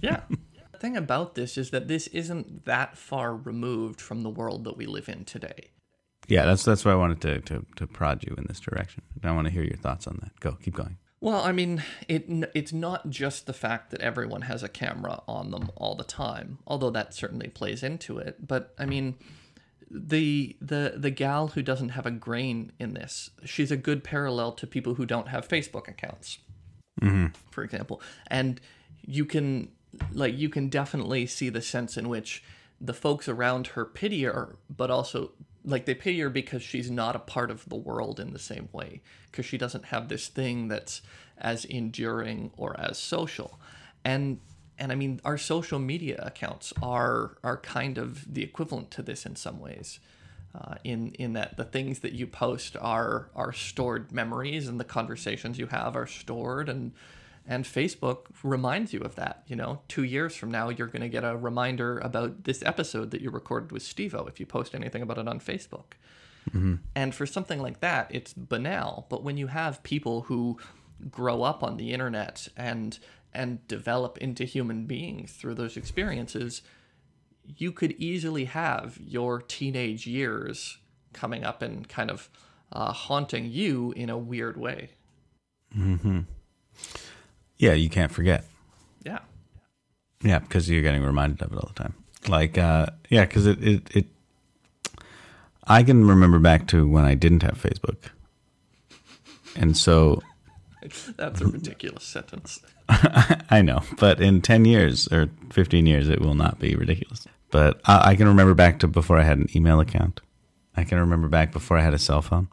yeah. 0.01 0.21
The 0.75 0.81
thing 0.81 0.97
about 0.97 1.35
this 1.35 1.57
is 1.57 1.71
that 1.71 1.89
this 1.89 2.09
isn't 2.09 2.65
that 2.65 2.99
far 2.99 3.35
removed 3.35 4.01
from 4.01 4.23
the 4.23 4.29
world 4.31 4.65
that 4.65 4.77
we 4.77 4.87
live 4.87 5.09
in 5.09 5.25
today. 5.25 5.71
Yeah, 6.27 6.45
that's 6.47 6.65
that's 6.65 6.85
why 6.85 6.93
I 6.93 6.97
wanted 6.97 7.21
to, 7.23 7.41
to, 7.43 7.67
to 7.77 7.87
prod 7.87 8.25
you 8.25 8.35
in 8.37 8.47
this 8.49 8.61
direction. 8.61 9.03
I 9.23 9.31
want 9.33 9.47
to 9.47 9.53
hear 9.53 9.63
your 9.63 9.77
thoughts 9.77 10.07
on 10.07 10.19
that. 10.23 10.39
Go, 10.41 10.53
keep 10.53 10.75
going. 10.75 10.97
Well, 11.21 11.43
I 11.43 11.53
mean, 11.53 11.83
it 12.09 12.27
it's 12.55 12.73
not 12.73 13.09
just 13.09 13.47
the 13.47 13.53
fact 13.53 13.91
that 13.91 14.01
everyone 14.01 14.43
has 14.43 14.63
a 14.63 14.69
camera 14.69 15.23
on 15.29 15.51
them 15.51 15.71
all 15.77 15.95
the 15.95 16.05
time, 16.05 16.59
although 16.67 16.91
that 16.91 17.15
certainly 17.15 17.49
plays 17.49 17.83
into 17.83 18.19
it. 18.19 18.47
But 18.47 18.75
I 18.79 18.85
mean, 18.85 19.15
the 19.91 20.57
the 20.61 20.95
the 20.97 21.11
gal 21.11 21.49
who 21.49 21.63
doesn't 21.63 21.91
have 21.91 22.05
a 22.05 22.11
grain 22.11 22.73
in 22.81 22.95
this, 22.95 23.31
she's 23.45 23.71
a 23.71 23.77
good 23.77 24.03
parallel 24.03 24.53
to 24.53 24.67
people 24.67 24.95
who 24.95 25.07
don't 25.07 25.29
have 25.29 25.47
Facebook 25.47 25.89
accounts, 25.89 26.39
mm-hmm. 27.01 27.29
for 27.51 27.63
example. 27.63 28.03
And 28.27 28.61
you 29.07 29.25
can 29.25 29.71
like 30.13 30.37
you 30.37 30.49
can 30.49 30.69
definitely 30.69 31.27
see 31.27 31.49
the 31.49 31.63
sense 31.63 31.97
in 31.97 32.09
which 32.09 32.43
the 32.81 32.95
folks 32.95 33.29
around 33.29 33.69
her 33.69 33.85
pity 33.85 34.25
her, 34.25 34.57
but 34.69 34.91
also 34.91 35.33
like 35.65 35.87
they 35.87 35.95
pity 35.95 36.21
her 36.21 36.31
because 36.31 36.63
she's 36.63 36.91
not 36.91 37.17
a 37.17 37.21
part 37.21 37.51
of 37.51 37.69
the 37.69 37.77
world 37.77 38.21
in 38.21 38.33
the 38.33 38.39
same 38.39 38.69
way 38.73 39.01
because 39.31 39.47
she 39.47 39.57
doesn't 39.57 39.87
have 39.87 40.09
this 40.09 40.29
thing 40.29 40.69
that's 40.69 41.01
as 41.39 41.65
enduring 41.65 42.51
or 42.57 42.79
as 42.79 42.99
social. 42.99 43.59
And 44.05 44.41
and 44.79 44.91
i 44.93 44.95
mean 44.95 45.21
our 45.25 45.39
social 45.39 45.79
media 45.79 46.19
accounts 46.23 46.73
are 46.83 47.37
are 47.43 47.57
kind 47.59 47.99
of 47.99 48.33
the 48.33 48.43
equivalent 48.43 48.91
to 48.91 49.03
this 49.03 49.25
in 49.27 49.37
some 49.37 49.61
ways 49.61 50.01
uh, 50.55 50.75
in 50.85 51.13
in 51.13 51.33
that 51.33 51.57
the 51.57 51.65
things 51.65 52.01
that 52.01 52.13
you 52.13 52.27
post 52.27 52.77
are 52.81 53.29
are 53.35 53.53
stored 53.53 54.13
memories 54.13 54.69
and 54.69 54.79
the 54.79 54.85
conversations 54.85 55.59
you 55.59 55.67
have 55.67 55.97
are 55.97 56.07
stored 56.07 56.69
and 56.69 56.93
and 57.47 57.65
Facebook 57.65 58.27
reminds 58.43 58.93
you 58.93 59.01
of 59.01 59.17
that. 59.17 59.43
You 59.47 59.57
know, 59.57 59.81
two 59.89 60.05
years 60.05 60.35
from 60.35 60.51
now, 60.51 60.71
you're 60.71 60.87
going 60.87 61.03
to 61.03 61.09
get 61.09 61.25
a 61.25 61.37
reminder 61.37 61.99
about 61.99 62.45
this 62.45 62.63
episode 62.65 63.11
that 63.11 63.21
you 63.21 63.31
recorded 63.31 63.73
with 63.73 63.83
Stevo 63.83 64.29
if 64.29 64.41
you 64.41 64.47
post 64.47 64.75
anything 64.75 65.03
about 65.03 65.19
it 65.19 65.29
on 65.29 65.41
Facebook. 65.41 65.95
Mm-hmm. 66.51 66.75
And 66.95 67.15
for 67.15 67.27
something 67.27 67.61
like 67.61 67.81
that, 67.81 68.09
it's 68.11 68.33
banal. 68.33 69.07
But 69.09 69.23
when 69.23 69.37
you 69.37 69.49
have 69.49 69.83
people 69.83 70.23
who 70.23 70.59
grow 71.11 71.43
up 71.43 71.63
on 71.63 71.77
the 71.77 71.93
internet 71.93 72.49
and 72.57 72.99
and 73.33 73.67
develop 73.67 74.17
into 74.19 74.45
human 74.45 74.87
beings 74.87 75.33
through 75.33 75.55
those 75.55 75.77
experiences, 75.77 76.63
you 77.45 77.73
could 77.73 77.93
easily 77.93 78.45
have 78.45 78.97
your 79.05 79.41
teenage 79.41 80.07
years 80.07 80.79
coming 81.13 81.43
up 81.43 81.61
and 81.61 81.89
kind 81.89 82.11
of 82.11 82.31
uh, 82.73 82.93
haunting 82.93 83.51
you 83.51 83.93
in 83.97 84.09
a 84.09 84.17
weird 84.17 84.57
way. 84.57 84.91
Mm-hmm. 85.77 86.21
Yeah, 87.59 87.73
you 87.73 87.88
can't 87.88 88.12
forget. 88.12 88.45
Yeah. 89.05 89.21
Yeah, 90.23 90.38
because 90.38 90.69
you're 90.69 90.83
getting 90.83 91.03
reminded 91.03 91.43
of 91.43 91.53
it 91.53 91.57
all 91.57 91.71
the 91.75 91.83
time. 91.83 91.95
Like, 92.29 92.59
uh, 92.59 92.87
yeah, 93.11 93.25
because 93.25 93.47
it, 93.47 93.62
it, 93.62 93.97
it, 93.97 94.07
I 95.67 95.83
can 95.83 96.07
remember 96.07 96.38
back 96.38 96.67
to 96.69 96.88
when 96.88 97.05
I 97.05 97.14
didn't 97.14 97.43
have 97.43 97.62
Facebook. 97.62 98.11
And 99.57 99.77
so. 99.77 100.23
That's 101.17 101.40
a 101.40 101.47
ridiculous 101.47 102.05
sentence. 102.05 102.61
I 102.88 103.62
know, 103.62 103.83
but 103.99 104.21
in 104.21 104.43
10 104.43 104.67
years 104.67 105.09
or 105.11 105.31
15 105.51 105.87
years, 105.87 106.09
it 106.09 106.21
will 106.21 106.35
not 106.35 106.59
be 106.59 106.75
ridiculous. 106.75 107.27
But 107.51 107.81
I, 107.87 108.11
I 108.11 108.17
can 108.17 108.29
remember 108.29 108.55
back 108.55 108.81
to 108.81 108.88
before 108.88 109.19
I 109.19 109.23
had 109.23 109.38
an 109.38 109.49
email 109.55 109.81
account. 109.81 110.21
I 110.77 110.85
can 110.85 110.99
remember 110.99 111.29
back 111.29 111.53
before 111.53 111.79
I 111.79 111.83
had 111.83 111.95
a 111.95 111.99
cell 111.99 112.21
phone. 112.21 112.49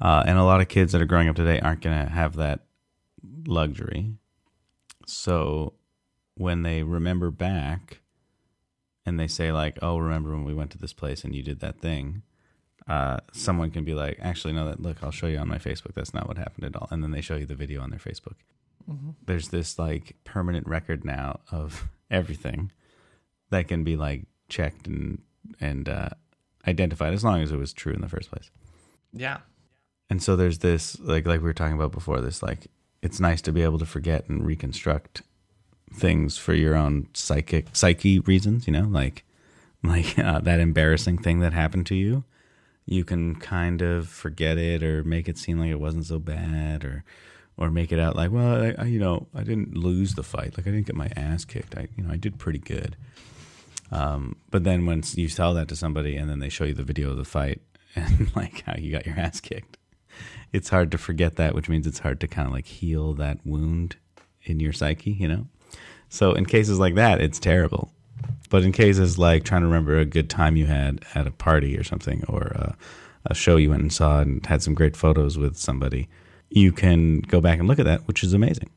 Uh, 0.00 0.22
and 0.26 0.38
a 0.38 0.44
lot 0.44 0.60
of 0.60 0.68
kids 0.68 0.92
that 0.92 1.02
are 1.02 1.06
growing 1.06 1.28
up 1.28 1.36
today 1.36 1.60
aren't 1.60 1.82
going 1.82 2.06
to 2.06 2.10
have 2.10 2.36
that 2.36 2.60
luxury. 3.46 4.12
So 5.06 5.74
when 6.34 6.62
they 6.62 6.82
remember 6.82 7.30
back 7.30 8.00
and 9.06 9.18
they 9.18 9.28
say 9.28 9.52
like, 9.52 9.78
"Oh, 9.82 9.98
remember 9.98 10.30
when 10.30 10.44
we 10.44 10.54
went 10.54 10.70
to 10.72 10.78
this 10.78 10.92
place 10.92 11.24
and 11.24 11.34
you 11.34 11.42
did 11.42 11.60
that 11.60 11.80
thing?" 11.80 12.22
Uh, 12.86 13.18
someone 13.32 13.70
can 13.70 13.84
be 13.84 13.94
like, 13.94 14.18
"Actually, 14.20 14.54
no. 14.54 14.66
That 14.66 14.80
look, 14.80 15.02
I'll 15.02 15.10
show 15.10 15.26
you 15.26 15.38
on 15.38 15.48
my 15.48 15.58
Facebook. 15.58 15.94
That's 15.94 16.14
not 16.14 16.28
what 16.28 16.38
happened 16.38 16.64
at 16.64 16.76
all." 16.76 16.88
And 16.90 17.02
then 17.02 17.10
they 17.10 17.20
show 17.20 17.36
you 17.36 17.46
the 17.46 17.54
video 17.54 17.80
on 17.80 17.90
their 17.90 17.98
Facebook. 17.98 18.36
Mm-hmm. 18.90 19.10
There's 19.26 19.48
this 19.48 19.78
like 19.78 20.16
permanent 20.24 20.66
record 20.66 21.04
now 21.04 21.40
of 21.50 21.88
everything 22.10 22.72
that 23.50 23.68
can 23.68 23.84
be 23.84 23.96
like 23.96 24.26
checked 24.48 24.86
and 24.86 25.22
and 25.60 25.88
uh, 25.88 26.10
identified 26.66 27.14
as 27.14 27.24
long 27.24 27.42
as 27.42 27.52
it 27.52 27.56
was 27.56 27.72
true 27.72 27.92
in 27.92 28.00
the 28.00 28.08
first 28.08 28.30
place. 28.30 28.50
Yeah. 29.12 29.38
And 30.10 30.22
so 30.22 30.36
there's 30.36 30.58
this 30.58 30.98
like 31.00 31.26
like 31.26 31.40
we 31.40 31.44
were 31.44 31.54
talking 31.54 31.76
about 31.76 31.92
before 31.92 32.20
this 32.20 32.42
like 32.42 32.66
it's 33.04 33.20
nice 33.20 33.42
to 33.42 33.52
be 33.52 33.62
able 33.62 33.78
to 33.78 33.86
forget 33.86 34.28
and 34.28 34.44
reconstruct 34.44 35.22
things 35.92 36.38
for 36.38 36.54
your 36.54 36.74
own 36.74 37.08
psychic 37.12 37.66
psyche 37.74 38.18
reasons. 38.18 38.66
You 38.66 38.72
know, 38.72 38.88
like 38.88 39.24
like 39.84 40.18
uh, 40.18 40.40
that 40.40 40.58
embarrassing 40.58 41.18
thing 41.18 41.40
that 41.40 41.52
happened 41.52 41.86
to 41.86 41.94
you. 41.94 42.24
You 42.86 43.04
can 43.04 43.36
kind 43.36 43.80
of 43.82 44.08
forget 44.08 44.58
it 44.58 44.82
or 44.82 45.04
make 45.04 45.28
it 45.28 45.38
seem 45.38 45.58
like 45.58 45.70
it 45.70 45.80
wasn't 45.80 46.06
so 46.06 46.18
bad, 46.18 46.84
or 46.84 47.04
or 47.56 47.70
make 47.70 47.92
it 47.92 47.98
out 47.98 48.16
like, 48.16 48.32
well, 48.32 48.62
I, 48.62 48.74
I, 48.78 48.84
you 48.86 48.98
know, 48.98 49.28
I 49.34 49.42
didn't 49.42 49.76
lose 49.76 50.14
the 50.14 50.22
fight. 50.22 50.56
Like 50.56 50.66
I 50.66 50.70
didn't 50.70 50.86
get 50.86 50.96
my 50.96 51.10
ass 51.16 51.44
kicked. 51.44 51.76
I, 51.76 51.88
you 51.96 52.02
know, 52.02 52.12
I 52.12 52.16
did 52.16 52.38
pretty 52.38 52.58
good. 52.58 52.96
Um, 53.92 54.36
but 54.50 54.64
then 54.64 54.86
when 54.86 55.02
you 55.14 55.28
tell 55.28 55.54
that 55.54 55.68
to 55.68 55.76
somebody 55.76 56.16
and 56.16 56.28
then 56.28 56.40
they 56.40 56.48
show 56.48 56.64
you 56.64 56.74
the 56.74 56.82
video 56.82 57.10
of 57.10 57.16
the 57.16 57.24
fight 57.24 57.60
and 57.94 58.34
like 58.34 58.64
how 58.66 58.74
you 58.76 58.90
got 58.90 59.06
your 59.06 59.18
ass 59.18 59.40
kicked, 59.40 59.76
it's 60.54 60.68
hard 60.68 60.92
to 60.92 60.98
forget 60.98 61.34
that, 61.34 61.52
which 61.54 61.68
means 61.68 61.84
it's 61.84 61.98
hard 61.98 62.20
to 62.20 62.28
kind 62.28 62.46
of 62.46 62.54
like 62.54 62.66
heal 62.66 63.12
that 63.14 63.38
wound 63.44 63.96
in 64.44 64.60
your 64.60 64.72
psyche, 64.72 65.10
you 65.10 65.26
know? 65.26 65.46
So 66.08 66.32
in 66.32 66.46
cases 66.46 66.78
like 66.78 66.94
that, 66.94 67.20
it's 67.20 67.40
terrible. 67.40 67.90
But 68.50 68.62
in 68.62 68.70
cases 68.70 69.18
like 69.18 69.42
trying 69.42 69.62
to 69.62 69.66
remember 69.66 69.98
a 69.98 70.04
good 70.04 70.30
time 70.30 70.56
you 70.56 70.66
had 70.66 71.04
at 71.16 71.26
a 71.26 71.32
party 71.32 71.76
or 71.76 71.82
something, 71.82 72.24
or 72.28 72.42
a, 72.42 72.76
a 73.26 73.34
show 73.34 73.56
you 73.56 73.70
went 73.70 73.82
and 73.82 73.92
saw 73.92 74.20
and 74.20 74.46
had 74.46 74.62
some 74.62 74.74
great 74.74 74.96
photos 74.96 75.36
with 75.36 75.56
somebody, 75.56 76.08
you 76.50 76.70
can 76.70 77.18
go 77.18 77.40
back 77.40 77.58
and 77.58 77.66
look 77.66 77.80
at 77.80 77.84
that, 77.84 78.06
which 78.06 78.22
is 78.22 78.32
amazing. 78.32 78.70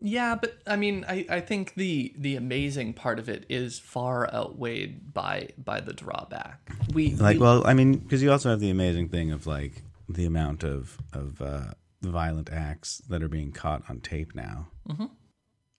Yeah, 0.00 0.36
but 0.36 0.58
I 0.64 0.76
mean, 0.76 1.04
I, 1.08 1.26
I 1.28 1.40
think 1.40 1.74
the 1.74 2.12
the 2.16 2.36
amazing 2.36 2.92
part 2.92 3.18
of 3.18 3.28
it 3.28 3.46
is 3.48 3.80
far 3.80 4.32
outweighed 4.32 5.12
by 5.12 5.48
by 5.58 5.80
the 5.80 5.92
drawback. 5.92 6.70
We 6.92 7.14
like, 7.14 7.34
we, 7.34 7.40
well, 7.40 7.66
I 7.66 7.74
mean, 7.74 7.98
because 7.98 8.22
you 8.22 8.30
also 8.30 8.50
have 8.50 8.60
the 8.60 8.70
amazing 8.70 9.08
thing 9.08 9.32
of 9.32 9.46
like 9.46 9.82
the 10.08 10.24
amount 10.24 10.64
of 10.64 10.98
of 11.12 11.40
uh, 11.40 11.72
violent 12.02 12.50
acts 12.50 12.98
that 13.08 13.22
are 13.22 13.28
being 13.28 13.52
caught 13.52 13.82
on 13.88 14.00
tape 14.00 14.34
now, 14.34 14.68
mm-hmm. 14.88 15.06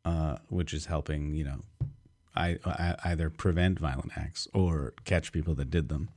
uh, 0.06 0.38
which 0.50 0.74
is 0.74 0.86
helping 0.86 1.34
you 1.34 1.44
know, 1.44 1.60
I, 2.36 2.58
I, 2.66 2.96
either 3.06 3.30
prevent 3.30 3.80
violent 3.80 4.12
acts 4.16 4.48
or 4.54 4.94
catch 5.06 5.32
people 5.32 5.56
that 5.56 5.70
did 5.70 5.90
them, 5.90 6.10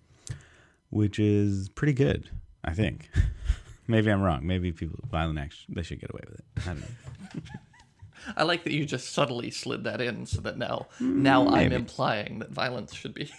which 0.91 1.19
is 1.19 1.69
pretty 1.69 1.93
good, 1.93 2.31
I 2.65 2.73
think. 2.73 3.11
Maybe 3.89 4.11
I'm 4.11 4.21
wrong. 4.21 4.47
Maybe 4.47 4.73
people 4.73 4.99
violent 5.09 5.39
acts 5.39 5.65
they 5.69 5.83
should 5.83 6.01
get 6.01 6.11
away 6.11 6.23
with 6.29 6.41
it. 6.41 6.45
I 6.63 6.65
don't 6.67 6.81
know. 6.81 7.43
I 8.37 8.43
like 8.43 8.65
that 8.65 8.73
you 8.73 8.85
just 8.85 9.13
subtly 9.13 9.51
slid 9.51 9.85
that 9.85 10.01
in 10.01 10.27
so 10.27 10.41
that 10.41 10.59
now 10.59 10.89
now 10.99 11.45
Maybe. 11.45 11.57
I'm 11.57 11.73
implying 11.73 12.39
that 12.41 12.51
violence 12.51 12.95
should 12.95 13.15
be 13.15 13.31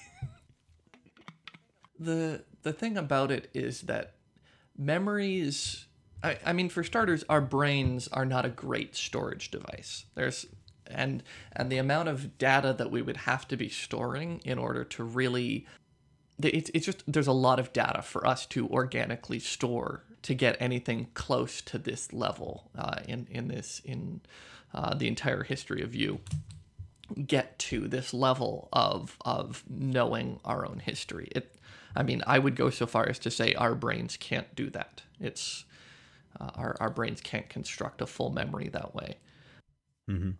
the 1.99 2.43
the 2.63 2.73
thing 2.73 2.97
about 2.97 3.31
it 3.31 3.49
is 3.53 3.81
that 3.81 4.13
memories 4.77 5.87
I, 6.23 6.37
I 6.45 6.53
mean 6.53 6.69
for 6.69 6.83
starters 6.83 7.23
our 7.29 7.41
brains 7.41 8.07
are 8.09 8.25
not 8.25 8.45
a 8.45 8.49
great 8.49 8.95
storage 8.95 9.51
device. 9.51 10.05
There's 10.15 10.45
and 10.85 11.23
and 11.53 11.71
the 11.71 11.77
amount 11.77 12.09
of 12.09 12.37
data 12.37 12.73
that 12.77 12.91
we 12.91 13.01
would 13.01 13.17
have 13.17 13.47
to 13.49 13.57
be 13.57 13.69
storing 13.69 14.41
in 14.45 14.57
order 14.57 14.83
to 14.83 15.03
really 15.03 15.67
it's, 16.39 16.69
it's 16.73 16.85
just 16.85 17.03
there's 17.07 17.27
a 17.27 17.33
lot 17.33 17.59
of 17.59 17.73
data 17.73 18.01
for 18.01 18.25
us 18.25 18.45
to 18.47 18.67
organically 18.69 19.39
store 19.39 20.03
to 20.21 20.33
get 20.33 20.57
anything 20.59 21.07
close 21.13 21.61
to 21.61 21.77
this 21.77 22.13
level 22.13 22.69
uh, 22.77 22.99
in 23.07 23.27
in 23.29 23.47
this 23.47 23.81
in 23.83 24.21
uh, 24.73 24.93
the 24.93 25.07
entire 25.07 25.43
history 25.43 25.81
of 25.81 25.95
you 25.95 26.19
get 27.25 27.57
to 27.57 27.87
this 27.87 28.13
level 28.13 28.69
of 28.73 29.17
of 29.23 29.63
knowing 29.69 30.39
our 30.43 30.65
own 30.65 30.79
history 30.79 31.29
it 31.35 31.57
I 31.97 32.03
mean, 32.03 32.23
I 32.27 32.37
would 32.37 32.55
go 32.55 32.69
so 32.69 32.85
far 32.85 33.09
as 33.09 33.17
to 33.19 33.31
say 33.31 33.55
our 33.55 33.73
brains 33.73 34.17
can't 34.17 34.53
do 34.55 34.69
that. 34.69 35.01
It's 35.19 35.65
uh, 36.39 36.51
our 36.55 36.77
our 36.79 36.91
brains 36.91 37.21
can't 37.21 37.49
construct 37.49 38.01
a 38.01 38.05
full 38.05 38.29
memory 38.29 38.69
that 38.69 38.93
way. 38.93 39.17
Mm-hmm. 40.09 40.31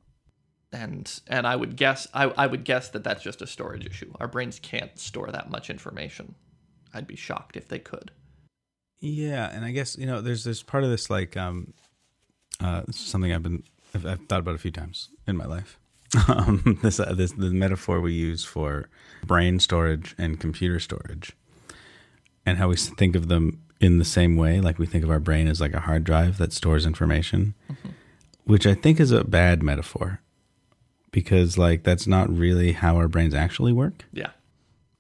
And 0.71 1.21
and 1.25 1.47
I 1.47 1.55
would 1.55 1.75
guess 1.75 2.07
I 2.13 2.25
I 2.25 2.45
would 2.45 2.63
guess 2.63 2.89
that 2.89 3.03
that's 3.03 3.23
just 3.23 3.41
a 3.41 3.47
storage 3.47 3.87
issue. 3.87 4.13
Our 4.19 4.27
brains 4.27 4.59
can't 4.59 4.97
store 4.99 5.31
that 5.31 5.49
much 5.49 5.71
information. 5.71 6.35
I'd 6.93 7.07
be 7.07 7.15
shocked 7.15 7.57
if 7.57 7.67
they 7.67 7.79
could. 7.79 8.11
Yeah, 8.99 9.49
and 9.51 9.65
I 9.65 9.71
guess 9.71 9.97
you 9.97 10.05
know 10.05 10.21
there's 10.21 10.43
there's 10.43 10.61
part 10.61 10.83
of 10.83 10.91
this 10.91 11.09
like 11.09 11.35
um, 11.35 11.73
uh, 12.59 12.83
something 12.91 13.33
I've 13.33 13.43
been 13.43 13.63
I've, 13.95 14.05
I've 14.05 14.27
thought 14.27 14.41
about 14.41 14.55
a 14.55 14.59
few 14.59 14.71
times 14.71 15.09
in 15.25 15.35
my 15.35 15.45
life. 15.45 15.79
Um, 16.27 16.79
this 16.83 16.99
uh, 16.99 17.13
this 17.13 17.31
the 17.33 17.49
metaphor 17.51 17.99
we 18.01 18.13
use 18.13 18.43
for 18.43 18.89
brain 19.25 19.59
storage 19.59 20.15
and 20.17 20.39
computer 20.39 20.79
storage 20.79 21.33
and 22.45 22.57
how 22.57 22.69
we 22.69 22.75
think 22.75 23.15
of 23.15 23.27
them 23.27 23.61
in 23.79 23.97
the 23.99 24.05
same 24.05 24.35
way. 24.37 24.59
Like 24.61 24.79
we 24.79 24.85
think 24.85 25.03
of 25.03 25.09
our 25.11 25.19
brain 25.19 25.47
as 25.47 25.59
like 25.61 25.73
a 25.73 25.81
hard 25.81 26.03
drive 26.03 26.37
that 26.37 26.53
stores 26.53 26.85
information, 26.85 27.53
mm-hmm. 27.71 27.89
which 28.45 28.65
I 28.65 28.73
think 28.73 28.99
is 28.99 29.11
a 29.11 29.23
bad 29.23 29.61
metaphor. 29.61 30.21
because 31.11 31.57
like 31.57 31.83
that's 31.83 32.07
not 32.07 32.29
really 32.29 32.71
how 32.73 32.95
our 32.97 33.07
brains 33.07 33.33
actually 33.33 33.73
work, 33.73 34.05
Yeah. 34.13 34.31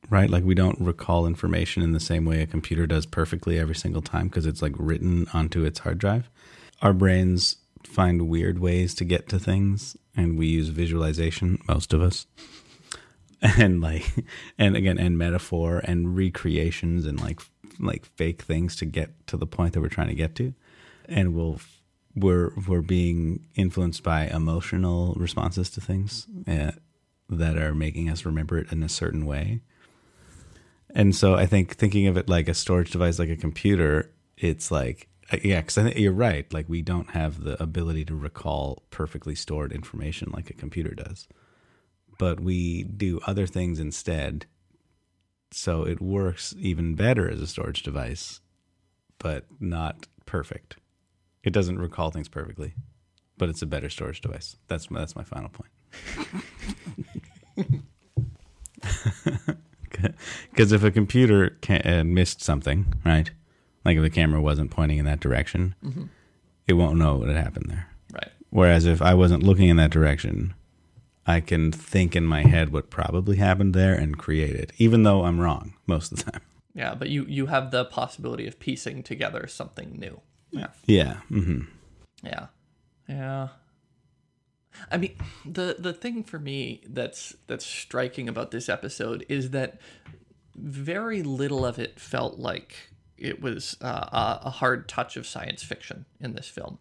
right? 0.09 0.29
Like 0.29 0.43
we 0.43 0.55
don't 0.55 0.79
recall 0.81 1.25
information 1.27 1.83
in 1.83 1.91
the 1.93 1.99
same 1.99 2.25
way 2.25 2.41
a 2.41 2.47
computer 2.47 2.87
does 2.87 3.05
perfectly 3.05 3.59
every 3.59 3.75
single 3.75 4.01
time 4.01 4.27
because 4.27 4.45
it's 4.45 4.61
like 4.61 4.73
written 4.77 5.27
onto 5.33 5.63
its 5.65 5.79
hard 5.79 5.97
drive. 5.99 6.29
Our 6.81 6.93
brains 6.93 7.57
find 7.83 8.27
weird 8.29 8.59
ways 8.59 8.93
to 8.95 9.05
get 9.05 9.29
to 9.29 9.39
things 9.39 9.95
and 10.17 10.37
we 10.37 10.47
use 10.47 10.69
visualization 10.69 11.59
most 11.67 11.93
of 11.93 12.01
us. 12.01 12.27
And 13.39 13.81
like 13.81 14.25
and 14.57 14.75
again 14.75 14.97
and 14.97 15.15
metaphor 15.15 15.77
and 15.83 16.17
recreations 16.17 17.05
and 17.05 17.21
like 17.21 17.39
like 17.79 18.03
fake 18.03 18.41
things 18.41 18.75
to 18.77 18.85
get 18.85 19.27
to 19.27 19.37
the 19.37 19.45
point 19.45 19.73
that 19.73 19.81
we're 19.81 19.89
trying 19.89 20.07
to 20.07 20.15
get 20.15 20.33
to. 20.37 20.55
And 21.07 21.35
we'll 21.35 21.61
we're 22.15 22.51
we're 22.67 22.81
being 22.81 23.45
influenced 23.53 24.01
by 24.01 24.25
emotional 24.25 25.13
responses 25.17 25.69
to 25.69 25.81
things 25.81 26.25
uh, 26.47 26.71
that 27.29 27.57
are 27.57 27.75
making 27.75 28.09
us 28.09 28.25
remember 28.25 28.57
it 28.57 28.71
in 28.71 28.81
a 28.81 28.89
certain 28.89 29.27
way. 29.27 29.61
And 30.95 31.15
so 31.15 31.35
I 31.35 31.45
think 31.45 31.75
thinking 31.75 32.07
of 32.07 32.17
it 32.17 32.27
like 32.27 32.47
a 32.47 32.55
storage 32.55 32.89
device, 32.89 33.19
like 33.19 33.29
a 33.29 33.35
computer, 33.35 34.09
it's 34.35 34.71
like 34.71 35.09
yeah, 35.43 35.61
because 35.61 35.77
I 35.77 35.83
think 35.83 35.97
you're 35.97 36.11
right. 36.13 36.51
Like 36.53 36.67
we 36.69 36.81
don't 36.81 37.11
have 37.11 37.43
the 37.43 37.61
ability 37.61 38.05
to 38.05 38.15
recall 38.15 38.83
perfectly 38.89 39.35
stored 39.35 39.71
information 39.71 40.31
like 40.33 40.49
a 40.49 40.53
computer 40.53 40.93
does, 40.93 41.27
but 42.17 42.39
we 42.39 42.83
do 42.83 43.19
other 43.25 43.47
things 43.47 43.79
instead. 43.79 44.45
So 45.51 45.83
it 45.85 46.01
works 46.01 46.55
even 46.59 46.95
better 46.95 47.29
as 47.29 47.41
a 47.41 47.47
storage 47.47 47.83
device, 47.83 48.41
but 49.17 49.45
not 49.59 50.07
perfect. 50.25 50.77
It 51.43 51.53
doesn't 51.53 51.79
recall 51.79 52.11
things 52.11 52.27
perfectly, 52.27 52.73
but 53.37 53.49
it's 53.49 53.61
a 53.61 53.65
better 53.67 53.89
storage 53.89 54.21
device. 54.21 54.57
That's 54.67 54.91
my, 54.91 54.99
that's 54.99 55.15
my 55.15 55.23
final 55.23 55.49
point. 55.49 55.71
Because 60.51 60.71
if 60.71 60.83
a 60.83 60.91
computer 60.91 61.57
ca- 61.61 61.81
uh, 61.83 62.03
missed 62.03 62.41
something, 62.41 62.93
right? 63.05 63.31
Like 63.85 63.97
if 63.97 64.03
the 64.03 64.09
camera 64.09 64.41
wasn't 64.41 64.71
pointing 64.71 64.97
in 64.97 65.05
that 65.05 65.19
direction, 65.19 65.75
it 66.67 66.73
won't 66.73 66.97
know 66.97 67.15
what 67.15 67.29
had 67.29 67.37
happened 67.37 67.69
there. 67.69 67.87
Right. 68.13 68.31
Whereas 68.49 68.85
if 68.85 69.01
I 69.01 69.13
wasn't 69.13 69.43
looking 69.43 69.69
in 69.69 69.77
that 69.77 69.91
direction, 69.91 70.53
I 71.25 71.41
can 71.41 71.71
think 71.71 72.15
in 72.15 72.25
my 72.25 72.43
head 72.43 72.71
what 72.71 72.89
probably 72.89 73.37
happened 73.37 73.73
there 73.73 73.93
and 73.93 74.17
create 74.17 74.55
it, 74.55 74.71
even 74.77 75.03
though 75.03 75.25
I'm 75.25 75.39
wrong 75.39 75.73
most 75.85 76.11
of 76.11 76.23
the 76.23 76.31
time. 76.31 76.41
Yeah, 76.73 76.93
but 76.93 77.09
you 77.09 77.25
you 77.27 77.47
have 77.47 77.71
the 77.71 77.85
possibility 77.85 78.47
of 78.47 78.59
piecing 78.59 79.03
together 79.03 79.47
something 79.47 79.97
new. 79.99 80.21
Yeah. 80.51 80.67
Yeah. 80.85 81.17
Mm-hmm. 81.31 81.61
Yeah. 82.23 82.47
Yeah. 83.09 83.47
I 84.91 84.97
mean, 84.97 85.15
the 85.45 85.75
the 85.79 85.93
thing 85.93 86.23
for 86.23 86.39
me 86.39 86.81
that's 86.87 87.35
that's 87.47 87.65
striking 87.65 88.29
about 88.29 88.51
this 88.51 88.69
episode 88.69 89.25
is 89.27 89.49
that 89.51 89.79
very 90.55 91.23
little 91.23 91.65
of 91.65 91.79
it 91.79 91.99
felt 91.99 92.37
like 92.37 92.91
it 93.17 93.41
was 93.41 93.77
uh, 93.81 94.39
a, 94.43 94.47
a 94.47 94.49
hard 94.49 94.87
touch 94.87 95.17
of 95.17 95.25
science 95.27 95.63
fiction 95.63 96.05
in 96.19 96.33
this 96.33 96.47
film. 96.47 96.79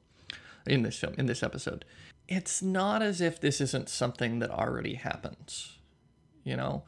In 0.67 0.83
this 0.83 0.99
film, 0.99 1.15
in 1.17 1.27
this 1.27 1.43
episode, 1.45 1.85
it's 2.29 2.61
not 2.61 3.01
as 3.01 3.21
if 3.21 3.41
this 3.41 3.61
isn't 3.61 3.89
something 3.89 4.41
that 4.41 4.51
already 4.51 4.95
happens. 4.95 5.79
You 6.43 6.57
know, 6.57 6.83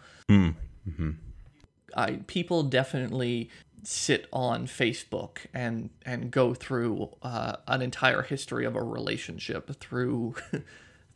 I 1.96 2.18
people 2.26 2.62
definitely 2.64 3.48
sit 3.84 4.26
on 4.32 4.66
Facebook 4.66 5.38
and 5.54 5.90
and 6.04 6.30
go 6.30 6.54
through 6.54 7.10
uh, 7.22 7.56
an 7.66 7.82
entire 7.82 8.22
history 8.22 8.64
of 8.64 8.74
a 8.76 8.82
relationship 8.82 9.70
through 9.78 10.34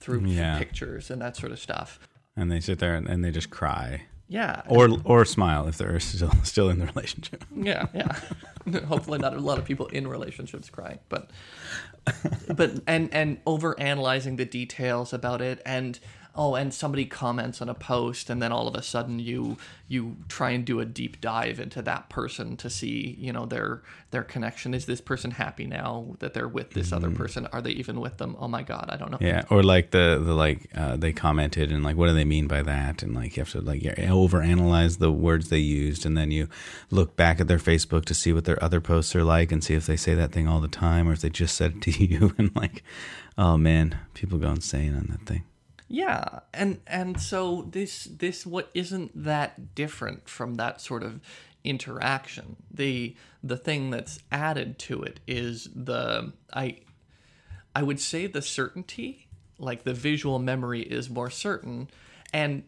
through 0.01 0.25
Yeah. 0.27 0.59
pictures 0.59 1.11
and 1.11 1.21
that 1.21 1.37
sort 1.37 1.53
of 1.53 1.59
stuff. 1.59 1.99
And 2.37 2.51
they 2.51 2.61
sit 2.61 2.79
there 2.79 2.95
and, 2.95 3.07
and 3.09 3.25
they 3.25 3.31
just 3.31 3.51
cry 3.51 4.05
Yeah, 4.29 4.63
or 4.67 4.89
or 5.05 5.25
smile 5.25 5.69
if 5.69 5.79
they're 5.79 6.01
still 6.15 6.33
still 6.43 6.71
in 6.71 6.79
the 6.79 6.87
relationship. 6.87 7.45
yeah, 7.55 7.87
yeah. 7.95 8.19
Hopefully, 8.87 9.19
not 9.19 9.35
a 9.35 9.41
lot 9.41 9.59
of 9.59 9.65
people 9.65 9.87
in 9.89 10.07
relationships 10.07 10.71
crying, 10.71 10.99
but 11.09 11.31
but 12.49 12.81
and 12.87 13.13
and 13.13 13.39
over 13.47 13.79
analyzing 13.79 14.37
the 14.37 14.45
details 14.45 15.13
about 15.13 15.41
it 15.41 15.61
and 15.67 15.99
oh 16.35 16.55
and 16.55 16.73
somebody 16.73 17.05
comments 17.05 17.61
on 17.61 17.69
a 17.69 17.75
post 17.75 18.31
and 18.31 18.43
then 18.43 18.53
all 18.53 18.69
of 18.69 18.75
a 18.75 18.83
sudden 18.83 19.19
you 19.19 19.57
you 19.89 20.17
try 20.29 20.51
and 20.51 20.65
do 20.65 20.81
a 20.81 20.85
deep 20.85 21.21
dive 21.21 21.61
into 21.61 21.83
that 21.83 22.09
person 22.09 22.57
to 22.57 22.71
see 22.71 23.17
you 23.19 23.33
know 23.33 23.47
their 23.47 23.83
their 24.11 24.23
connection 24.23 24.75
is 24.75 24.87
this 24.87 25.01
person 25.01 25.33
happy 25.33 25.67
now 25.67 26.17
that 26.21 26.35
they're 26.35 26.49
with 26.49 26.71
this 26.71 26.93
other 26.93 27.11
person 27.11 27.47
are 27.53 27.61
they 27.61 27.71
even 27.71 28.01
with 28.01 28.19
them 28.19 28.37
oh 28.39 28.49
my 28.49 28.63
god 28.63 28.89
i 28.91 28.97
don't 28.97 29.11
know 29.11 29.19
Yeah, 29.21 29.45
or 29.51 29.63
like 29.63 29.91
the 29.91 30.21
the 30.25 30.35
like 30.35 30.69
uh, 30.75 30.97
they 30.97 31.13
commented 31.13 31.71
and 31.71 31.85
like 31.85 31.97
what 31.97 32.09
do 32.09 32.15
they 32.15 32.25
mean 32.25 32.47
by 32.47 32.63
that? 32.63 33.03
And 33.03 33.15
like 33.15 33.37
you 33.37 33.43
have 33.43 33.51
to 33.53 33.61
like 33.61 33.83
overanalyze 33.83 34.99
the 34.99 35.13
words 35.13 35.49
they 35.49 35.59
used, 35.59 36.05
and 36.07 36.17
then 36.17 36.31
you 36.31 36.49
look 36.91 37.17
back 37.17 37.41
at 37.41 37.49
their 37.49 37.59
Facebook 37.59 38.05
to 38.07 38.15
see 38.15 38.33
what 38.33 38.45
their 38.45 38.63
other 38.63 38.81
posts 38.81 39.15
are 39.15 39.25
like, 39.25 39.53
and 39.53 39.63
see 39.63 39.75
if 39.75 39.87
they 39.87 39.97
say 39.97 40.15
that 40.15 40.33
thing 40.33 40.49
all 40.49 40.61
the 40.61 40.69
time 40.69 41.09
or 41.09 41.13
if 41.13 41.21
they 41.21 41.31
just 41.31 41.55
said 41.57 41.77
it 41.77 41.83
to 41.83 41.91
you. 42.05 42.35
And 42.39 42.55
like, 42.57 42.83
oh 43.39 43.57
man, 43.57 43.99
people 44.15 44.39
go 44.39 44.51
insane 44.51 44.95
on 44.97 45.07
that 45.11 45.27
thing. 45.27 45.45
Yeah, 45.93 46.41
and 46.55 46.81
and 46.87 47.21
so 47.21 47.69
this 47.71 48.05
this 48.05 48.47
what 48.47 48.71
isn't 48.73 49.25
that 49.25 49.75
different 49.75 50.27
from 50.27 50.55
that 50.55 50.81
sort 50.81 51.03
of 51.03 51.21
interaction. 51.65 52.57
The 52.71 53.15
the 53.45 53.59
thing 53.59 53.91
that's 53.91 54.19
added 54.33 54.79
to 54.81 55.03
it 55.03 55.21
is 55.27 55.69
the 55.75 56.33
I 56.51 56.79
I 57.77 57.83
would 57.83 58.01
say 58.01 58.27
the 58.27 58.41
certainty, 58.41 59.29
like 59.59 59.85
the 59.85 59.93
visual 59.93 60.39
memory 60.39 60.81
is 60.81 61.11
more 61.11 61.29
certain 61.29 61.91
and 62.33 62.63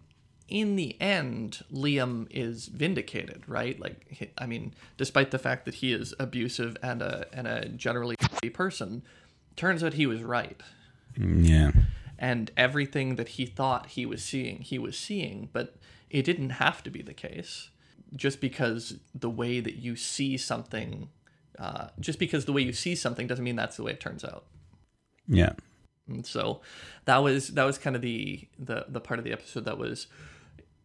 in 0.47 0.77
the 0.77 1.01
end 1.01 1.65
Liam 1.73 2.27
is 2.31 2.67
vindicated, 2.67 3.49
right? 3.49 3.81
Like 3.81 4.35
I 4.37 4.45
mean, 4.45 4.75
despite 4.99 5.31
the 5.31 5.39
fact 5.39 5.65
that 5.65 5.77
he 5.77 5.95
is 5.95 6.13
abusive 6.21 6.77
and 6.83 7.01
a 7.01 7.25
and 7.33 7.47
a 7.47 7.71
generally 7.71 8.17
person, 8.53 9.03
turns 9.57 9.83
out 9.83 9.95
he 9.95 10.07
was 10.07 10.23
right 10.23 10.61
mm, 11.19 11.49
Yeah, 11.49 11.71
and 12.19 12.51
everything 12.57 13.17
that 13.17 13.29
he 13.31 13.47
thought 13.47 13.87
he 13.87 14.07
was 14.07 14.23
seeing, 14.25 14.61
he 14.61 14.79
was 14.79 14.97
seeing, 14.97 15.49
but 15.53 15.77
it 16.11 16.23
didn't 16.25 16.51
have 16.51 16.83
to 16.85 16.91
be 16.91 17.03
the 17.03 17.15
case. 17.15 17.71
Just 18.15 18.41
because 18.41 18.99
the 19.15 19.31
way 19.31 19.59
that 19.61 19.75
you 19.77 19.97
see 19.97 20.37
something, 20.37 21.09
uh, 21.59 21.89
just 21.99 22.19
because 22.21 22.45
the 22.45 22.53
way 22.53 22.63
you 22.63 22.73
see 22.73 22.95
something 22.95 23.27
doesn't 23.27 23.45
mean 23.45 23.57
that's 23.57 23.77
the 23.77 23.83
way 23.83 23.93
it 23.93 24.01
turns 24.01 24.25
out. 24.25 24.45
yeah, 25.27 25.55
And 26.07 26.25
so 26.25 26.61
that 27.07 27.19
was 27.19 27.49
that 27.49 27.65
was 27.65 27.79
kind 27.79 27.97
of 27.97 28.03
the 28.03 28.47
the 28.59 28.87
the 28.89 29.01
part 29.01 29.19
of 29.19 29.25
the 29.25 29.33
episode 29.33 29.65
that 29.65 29.79
was 29.79 30.07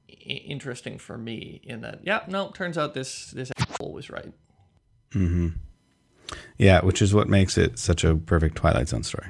i- 0.09 0.13
interesting 0.53 0.97
for 0.97 1.17
me 1.17 1.61
in 1.63 1.81
that 1.81 1.99
yeah 2.03 2.21
no 2.27 2.49
turns 2.51 2.77
out 2.77 2.93
this 2.93 3.31
this 3.31 3.51
asshole 3.57 3.93
was 3.93 4.09
right 4.09 4.33
Hmm. 5.13 5.49
yeah. 6.57 6.81
Which 6.81 7.01
is 7.01 7.13
what 7.13 7.27
makes 7.27 7.57
it 7.57 7.79
such 7.79 8.03
a 8.03 8.15
perfect 8.15 8.55
Twilight 8.55 8.87
Zone 8.89 9.03
story. 9.03 9.27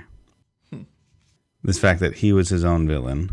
This 1.63 1.80
fact 1.80 2.00
that 2.00 2.17
he 2.17 2.32
was 2.32 2.50
his 2.50 2.63
own 2.63 2.88
villain, 2.88 3.32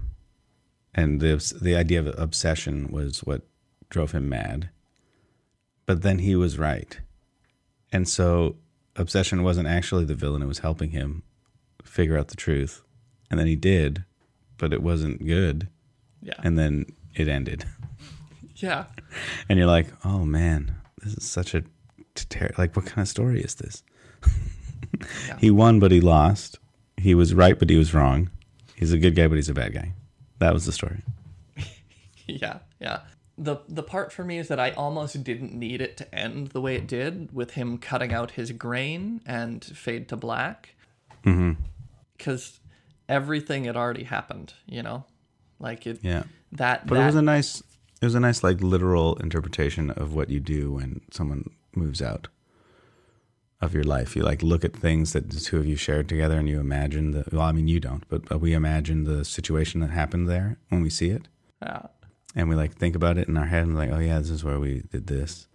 and 0.94 1.20
the 1.20 1.36
the 1.60 1.76
idea 1.76 2.00
of 2.00 2.18
obsession 2.18 2.88
was 2.90 3.20
what 3.20 3.42
drove 3.88 4.12
him 4.12 4.28
mad. 4.28 4.70
But 5.86 6.02
then 6.02 6.18
he 6.18 6.34
was 6.34 6.58
right, 6.58 6.98
and 7.92 8.08
so 8.08 8.56
obsession 8.96 9.44
wasn't 9.44 9.68
actually 9.68 10.04
the 10.04 10.14
villain; 10.14 10.42
it 10.42 10.46
was 10.46 10.58
helping 10.58 10.90
him 10.90 11.22
figure 11.84 12.18
out 12.18 12.28
the 12.28 12.36
truth, 12.36 12.82
and 13.30 13.38
then 13.38 13.46
he 13.46 13.56
did, 13.56 14.04
but 14.58 14.72
it 14.72 14.82
wasn't 14.82 15.24
good, 15.24 15.68
yeah 16.20 16.34
and 16.42 16.58
then 16.58 16.86
it 17.14 17.28
ended, 17.28 17.64
yeah 18.56 18.86
and 19.48 19.58
you're 19.58 19.68
like, 19.68 19.86
oh 20.04 20.24
man, 20.24 20.74
this 21.02 21.14
is 21.14 21.24
such 21.24 21.54
a 21.54 21.62
ter- 22.14 22.50
like 22.58 22.74
what 22.74 22.86
kind 22.86 23.02
of 23.02 23.08
story 23.08 23.40
is 23.40 23.54
this? 23.54 23.82
Yeah. 25.28 25.36
He 25.38 25.50
won, 25.50 25.78
but 25.78 25.92
he 25.92 26.00
lost. 26.00 26.58
He 26.96 27.14
was 27.14 27.34
right, 27.34 27.58
but 27.58 27.70
he 27.70 27.76
was 27.76 27.92
wrong. 27.92 28.30
He's 28.74 28.92
a 28.92 28.98
good 28.98 29.14
guy, 29.14 29.26
but 29.26 29.36
he's 29.36 29.48
a 29.48 29.54
bad 29.54 29.74
guy. 29.74 29.92
That 30.38 30.52
was 30.52 30.66
the 30.66 30.72
story. 30.72 31.02
yeah, 32.26 32.58
yeah. 32.80 33.00
The 33.38 33.58
the 33.68 33.82
part 33.82 34.12
for 34.12 34.24
me 34.24 34.38
is 34.38 34.48
that 34.48 34.58
I 34.58 34.70
almost 34.70 35.22
didn't 35.22 35.52
need 35.52 35.80
it 35.80 35.96
to 35.98 36.14
end 36.14 36.48
the 36.48 36.60
way 36.60 36.74
it 36.76 36.86
did 36.86 37.34
with 37.34 37.52
him 37.52 37.78
cutting 37.78 38.12
out 38.12 38.32
his 38.32 38.50
grain 38.52 39.20
and 39.26 39.62
fade 39.64 40.08
to 40.08 40.16
black. 40.16 40.74
Mm-hmm. 41.24 41.60
Because 42.16 42.60
everything 43.08 43.64
had 43.64 43.76
already 43.76 44.04
happened, 44.04 44.54
you 44.66 44.82
know? 44.82 45.04
Like 45.58 45.86
it 45.86 45.98
Yeah, 46.02 46.24
that 46.52 46.86
but 46.86 46.96
that 46.96 47.02
it 47.02 47.06
was 47.06 47.14
a 47.14 47.22
nice, 47.22 47.62
it 48.00 48.04
was 48.04 48.14
a 48.14 48.20
nice 48.20 48.42
like 48.42 48.62
literal 48.62 49.16
interpretation 49.16 49.90
of 49.90 50.14
what 50.14 50.30
you 50.30 50.40
do 50.40 50.72
when 50.72 51.02
someone 51.10 51.50
moves 51.74 52.00
out 52.00 52.28
of 53.60 53.74
your 53.74 53.84
life. 53.84 54.14
You 54.14 54.22
like 54.22 54.42
look 54.42 54.64
at 54.64 54.74
things 54.74 55.12
that 55.12 55.30
the 55.30 55.40
two 55.40 55.58
of 55.58 55.66
you 55.66 55.76
shared 55.76 56.08
together, 56.08 56.38
and 56.38 56.48
you 56.48 56.60
imagine 56.60 57.12
the. 57.12 57.24
Well, 57.32 57.42
I 57.42 57.52
mean, 57.52 57.68
you 57.68 57.80
don't, 57.80 58.04
but, 58.08 58.40
we 58.40 58.52
imagine 58.52 59.04
the 59.04 59.24
situation 59.24 59.80
that 59.80 59.90
happened 59.90 60.28
there 60.28 60.58
when 60.68 60.82
we 60.82 60.90
see 60.90 61.10
it. 61.10 61.28
yeah. 61.62 61.86
and 62.34 62.48
we 62.48 62.54
like 62.54 62.74
think 62.74 62.94
about 62.94 63.16
it 63.18 63.28
in 63.28 63.36
our 63.36 63.46
head 63.46 63.64
and 63.64 63.76
like, 63.76 63.90
oh 63.90 63.98
yeah, 63.98 64.18
this 64.18 64.30
is 64.30 64.44
where 64.44 64.58
we 64.58 64.82
did 64.92 65.06
this. 65.06 65.46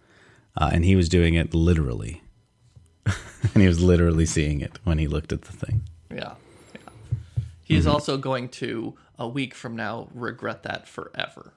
Uh, 0.56 0.70
and 0.72 0.84
he 0.84 0.96
was 0.96 1.08
doing 1.08 1.34
it 1.34 1.54
literally, 1.54 2.22
and 3.06 3.62
he 3.62 3.66
was 3.66 3.80
literally 3.80 4.26
seeing 4.26 4.60
it 4.60 4.78
when 4.84 4.98
he 4.98 5.06
looked 5.06 5.32
at 5.32 5.42
the 5.42 5.52
thing. 5.52 5.82
Yeah. 6.10 6.34
yeah. 6.74 7.14
He 7.62 7.76
is 7.76 7.86
also 7.86 8.18
going 8.18 8.48
to 8.50 8.94
a 9.18 9.28
week 9.28 9.54
from 9.54 9.76
now 9.76 10.08
regret 10.12 10.64
that 10.64 10.88
forever. 10.88 11.54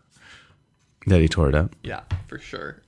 That 1.07 1.19
he 1.19 1.27
tore 1.27 1.49
it 1.49 1.55
up. 1.55 1.75
Yeah, 1.83 2.01
for 2.27 2.39
sure. 2.39 2.81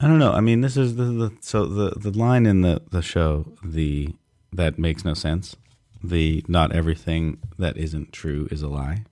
I 0.00 0.06
don't 0.08 0.18
know. 0.18 0.32
I 0.32 0.40
mean, 0.40 0.60
this 0.60 0.76
is 0.76 0.96
the, 0.96 1.04
the 1.04 1.32
so 1.40 1.66
the 1.66 1.90
the 1.98 2.10
line 2.16 2.46
in 2.46 2.60
the 2.62 2.82
the 2.90 3.00
show 3.02 3.46
the 3.64 4.14
that 4.52 4.78
makes 4.78 5.04
no 5.04 5.14
sense. 5.14 5.56
The 6.02 6.44
not 6.48 6.72
everything 6.72 7.38
that 7.58 7.76
isn't 7.76 8.12
true 8.12 8.46
is 8.50 8.60
a 8.62 8.68
lie. 8.68 9.04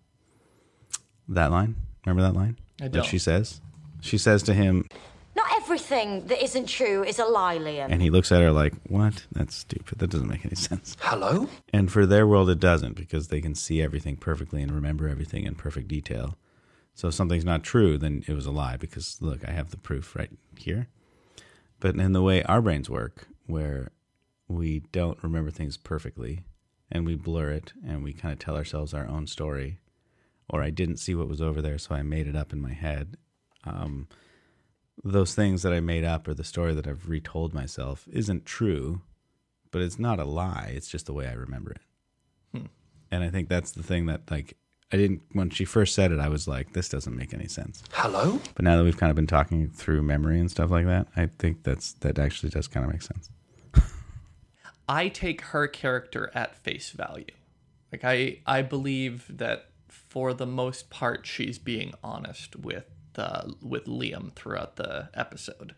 That 1.29 1.51
line. 1.51 1.77
Remember 2.05 2.23
that 2.23 2.35
line? 2.39 2.59
I 2.81 2.85
That 2.85 2.93
don't. 2.93 3.07
she 3.07 3.19
says. 3.19 3.61
She 4.01 4.19
says 4.19 4.43
to 4.45 4.55
him, 4.55 4.87
Not 5.37 5.47
everything 5.57 6.27
that 6.27 6.43
isn't 6.43 6.67
true 6.69 7.05
is 7.05 7.19
a 7.21 7.25
lie, 7.25 7.57
Liam. 7.59 7.87
and 7.89 8.03
he 8.03 8.11
looks 8.11 8.31
at 8.33 8.41
her 8.43 8.51
like, 8.51 8.75
"What? 8.89 9.25
That's 9.33 9.55
stupid. 9.55 9.99
That 10.01 10.11
doesn't 10.11 10.29
make 10.29 10.45
any 10.45 10.57
sense." 10.57 10.97
Hello? 11.01 11.49
And 11.73 11.91
for 11.91 12.05
their 12.05 12.27
world, 12.27 12.51
it 12.51 12.59
doesn't 12.61 12.95
because 12.97 13.29
they 13.29 13.41
can 13.41 13.55
see 13.55 13.81
everything 13.81 14.17
perfectly 14.17 14.61
and 14.63 14.73
remember 14.73 15.09
everything 15.09 15.45
in 15.45 15.55
perfect 15.55 15.89
detail. 15.89 16.37
So 16.95 17.09
if 17.09 17.15
something's 17.15 17.45
not 17.45 17.65
true, 17.65 17.99
then 17.99 18.23
it 18.27 18.35
was 18.35 18.47
a 18.47 18.51
lie 18.51 18.77
because 18.77 19.19
look, 19.21 19.47
I 19.47 19.53
have 19.53 19.71
the 19.71 19.77
proof 19.77 20.15
right 20.15 20.31
here. 20.59 20.89
But 21.81 21.97
in 21.97 22.13
the 22.13 22.23
way 22.23 22.43
our 22.45 22.63
brains 22.63 22.89
work, 22.89 23.27
where 23.47 23.91
we 24.47 24.81
don't 24.93 25.23
remember 25.23 25.51
things 25.51 25.77
perfectly 25.77 26.45
and 26.91 27.07
we 27.07 27.15
blur 27.15 27.51
it 27.51 27.73
and 27.87 28.05
we 28.05 28.13
kind 28.13 28.33
of 28.33 28.39
tell 28.39 28.57
ourselves 28.57 28.95
our 28.95 29.09
own 29.09 29.27
story, 29.27 29.79
or 30.49 30.63
I 30.63 30.71
didn't 30.71 30.99
see 30.99 31.15
what 31.15 31.29
was 31.29 31.41
over 31.41 31.63
there, 31.63 31.79
so 31.79 31.95
I 31.95 32.03
made 32.03 32.29
it 32.29 32.37
up 32.37 32.53
in 32.53 32.61
my 32.61 32.73
head. 32.73 33.17
Um, 33.65 34.09
those 35.03 35.35
things 35.35 35.63
that 35.63 35.73
I 35.73 35.81
made 35.81 36.05
up 36.05 36.29
or 36.29 36.35
the 36.35 36.45
story 36.45 36.75
that 36.75 36.87
I've 36.87 37.09
retold 37.09 37.55
myself 37.55 38.07
isn't 38.13 38.45
true, 38.45 39.01
but 39.71 39.81
it's 39.81 39.99
not 39.99 40.21
a 40.21 40.25
lie. 40.25 40.73
It's 40.75 40.89
just 40.89 41.07
the 41.07 41.15
way 41.15 41.27
I 41.27 41.33
remember 41.33 41.73
it. 41.73 41.81
And 43.11 43.25
I 43.25 43.31
think 43.31 43.49
that's 43.49 43.73
the 43.73 43.83
thing 43.83 44.07
that 44.07 44.31
like 44.31 44.57
I 44.93 44.97
didn't 44.97 45.23
when 45.33 45.49
she 45.51 45.65
first 45.65 45.95
said 45.95 46.13
it, 46.13 46.21
I 46.21 46.29
was 46.29 46.47
like, 46.47 46.75
this 46.75 46.89
doesn't 46.89 47.17
make 47.17 47.33
any 47.33 47.49
sense. 47.49 47.83
Hello? 47.93 48.41
But 48.55 48.65
now 48.65 48.77
that 48.77 48.85
we've 48.85 48.97
kind 48.97 49.11
of 49.11 49.17
been 49.17 49.27
talking 49.27 49.71
through 49.71 50.03
memory 50.03 50.39
and 50.39 50.51
stuff 50.51 50.71
like 50.71 50.87
that, 50.87 51.07
I 51.17 51.27
think 51.27 51.63
that's 51.63 51.95
that 51.95 52.19
actually 52.19 52.51
does 52.51 52.69
kind 52.69 52.85
of 52.85 52.93
make 52.93 53.03
sense. 53.03 53.31
I 54.89 55.09
take 55.09 55.41
her 55.41 55.67
character 55.67 56.31
at 56.35 56.57
face 56.57 56.91
value. 56.91 57.25
Like 57.91 58.05
I 58.05 58.41
I 58.47 58.63
believe 58.63 59.27
that 59.31 59.71
for 59.89 60.35
the 60.35 60.47
most 60.47 60.91
part 60.91 61.27
she's 61.27 61.59
being 61.59 61.95
honest 62.05 62.57
with 62.57 62.85
uh, 63.17 63.49
with 63.63 63.85
Liam 63.87 64.33
throughout 64.35 64.77
the 64.77 65.09
episode. 65.15 65.75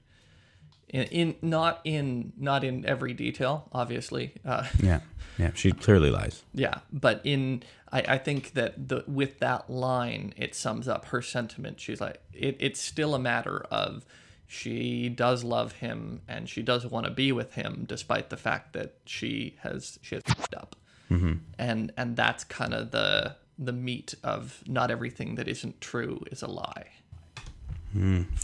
In, 0.94 1.02
in 1.10 1.34
not 1.42 1.80
in 1.84 2.32
not 2.36 2.62
in 2.62 2.86
every 2.86 3.14
detail, 3.14 3.68
obviously. 3.72 4.32
Uh, 4.44 4.64
Yeah, 4.82 5.00
yeah. 5.38 5.50
She 5.54 5.72
clearly 5.72 6.10
lies. 6.10 6.44
yeah, 6.54 6.78
but 6.92 7.20
in 7.24 7.64
I, 7.92 8.00
I 8.14 8.18
think 8.18 8.52
that 8.52 8.88
the 8.88 9.02
with 9.08 9.40
that 9.40 9.68
line 9.68 10.34
it 10.36 10.54
sums 10.54 10.86
up 10.86 11.06
her 11.06 11.20
sentiment. 11.20 11.80
She's 11.80 12.00
like 12.00 12.20
it, 12.32 12.56
it's 12.60 12.80
still 12.80 13.14
a 13.14 13.18
matter 13.18 13.66
of 13.70 14.04
she 14.46 15.08
does 15.08 15.42
love 15.42 15.72
him 15.72 16.20
and 16.28 16.48
she 16.48 16.62
does 16.62 16.86
want 16.86 17.06
to 17.06 17.10
be 17.10 17.32
with 17.32 17.54
him 17.54 17.84
despite 17.88 18.30
the 18.30 18.36
fact 18.36 18.72
that 18.74 18.94
she 19.04 19.56
has 19.62 19.98
she 20.00 20.14
has 20.14 20.22
f***ed 20.28 20.54
up. 20.56 20.76
Mm-hmm. 21.10 21.32
And 21.58 21.92
and 21.96 22.14
that's 22.14 22.44
kind 22.44 22.72
of 22.72 22.92
the 22.92 23.34
the 23.58 23.72
meat 23.72 24.14
of 24.22 24.62
not 24.66 24.92
everything 24.92 25.34
that 25.36 25.48
isn't 25.48 25.80
true 25.80 26.22
is 26.30 26.40
a 26.42 26.46
lie. 26.48 26.86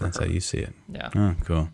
That's 0.00 0.18
how 0.18 0.24
you 0.26 0.40
see 0.40 0.58
it. 0.58 0.72
Yeah. 0.88 1.10
Oh, 1.14 1.34
cool. 1.44 1.68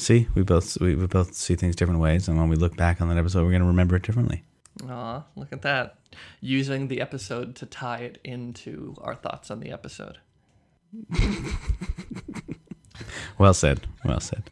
See, 0.00 0.28
we 0.34 0.42
both 0.42 0.80
we, 0.80 0.94
we 0.94 1.06
both 1.06 1.34
see 1.34 1.56
things 1.56 1.74
different 1.74 2.00
ways, 2.00 2.28
and 2.28 2.38
when 2.38 2.48
we 2.48 2.56
look 2.56 2.76
back 2.76 3.00
on 3.00 3.08
that 3.08 3.18
episode, 3.18 3.42
we're 3.42 3.50
going 3.50 3.62
to 3.62 3.66
remember 3.66 3.96
it 3.96 4.02
differently. 4.02 4.44
Aw, 4.88 5.24
look 5.34 5.52
at 5.52 5.62
that. 5.62 5.96
Using 6.40 6.86
the 6.86 7.00
episode 7.00 7.56
to 7.56 7.66
tie 7.66 7.98
it 7.98 8.18
into 8.22 8.94
our 9.00 9.16
thoughts 9.16 9.50
on 9.50 9.60
the 9.60 9.72
episode. 9.72 10.18
Well 13.38 13.54
said. 13.54 13.86
Well 14.04 14.20
said. 14.20 14.50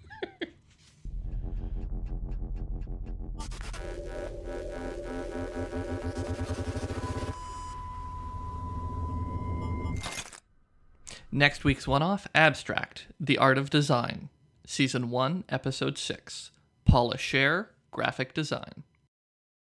Next 11.33 11.65
week's 11.65 11.87
one 11.87 12.03
off 12.03 12.27
Abstract 12.35 13.07
The 13.21 13.37
Art 13.37 13.59
of 13.59 13.69
Design, 13.69 14.31
Season 14.69 15.11
1, 15.11 15.45
Episode 15.49 15.97
6. 15.97 16.51
Paula 16.85 17.17
Scher, 17.17 17.69
Graphic 17.93 18.35
Design. 18.35 18.83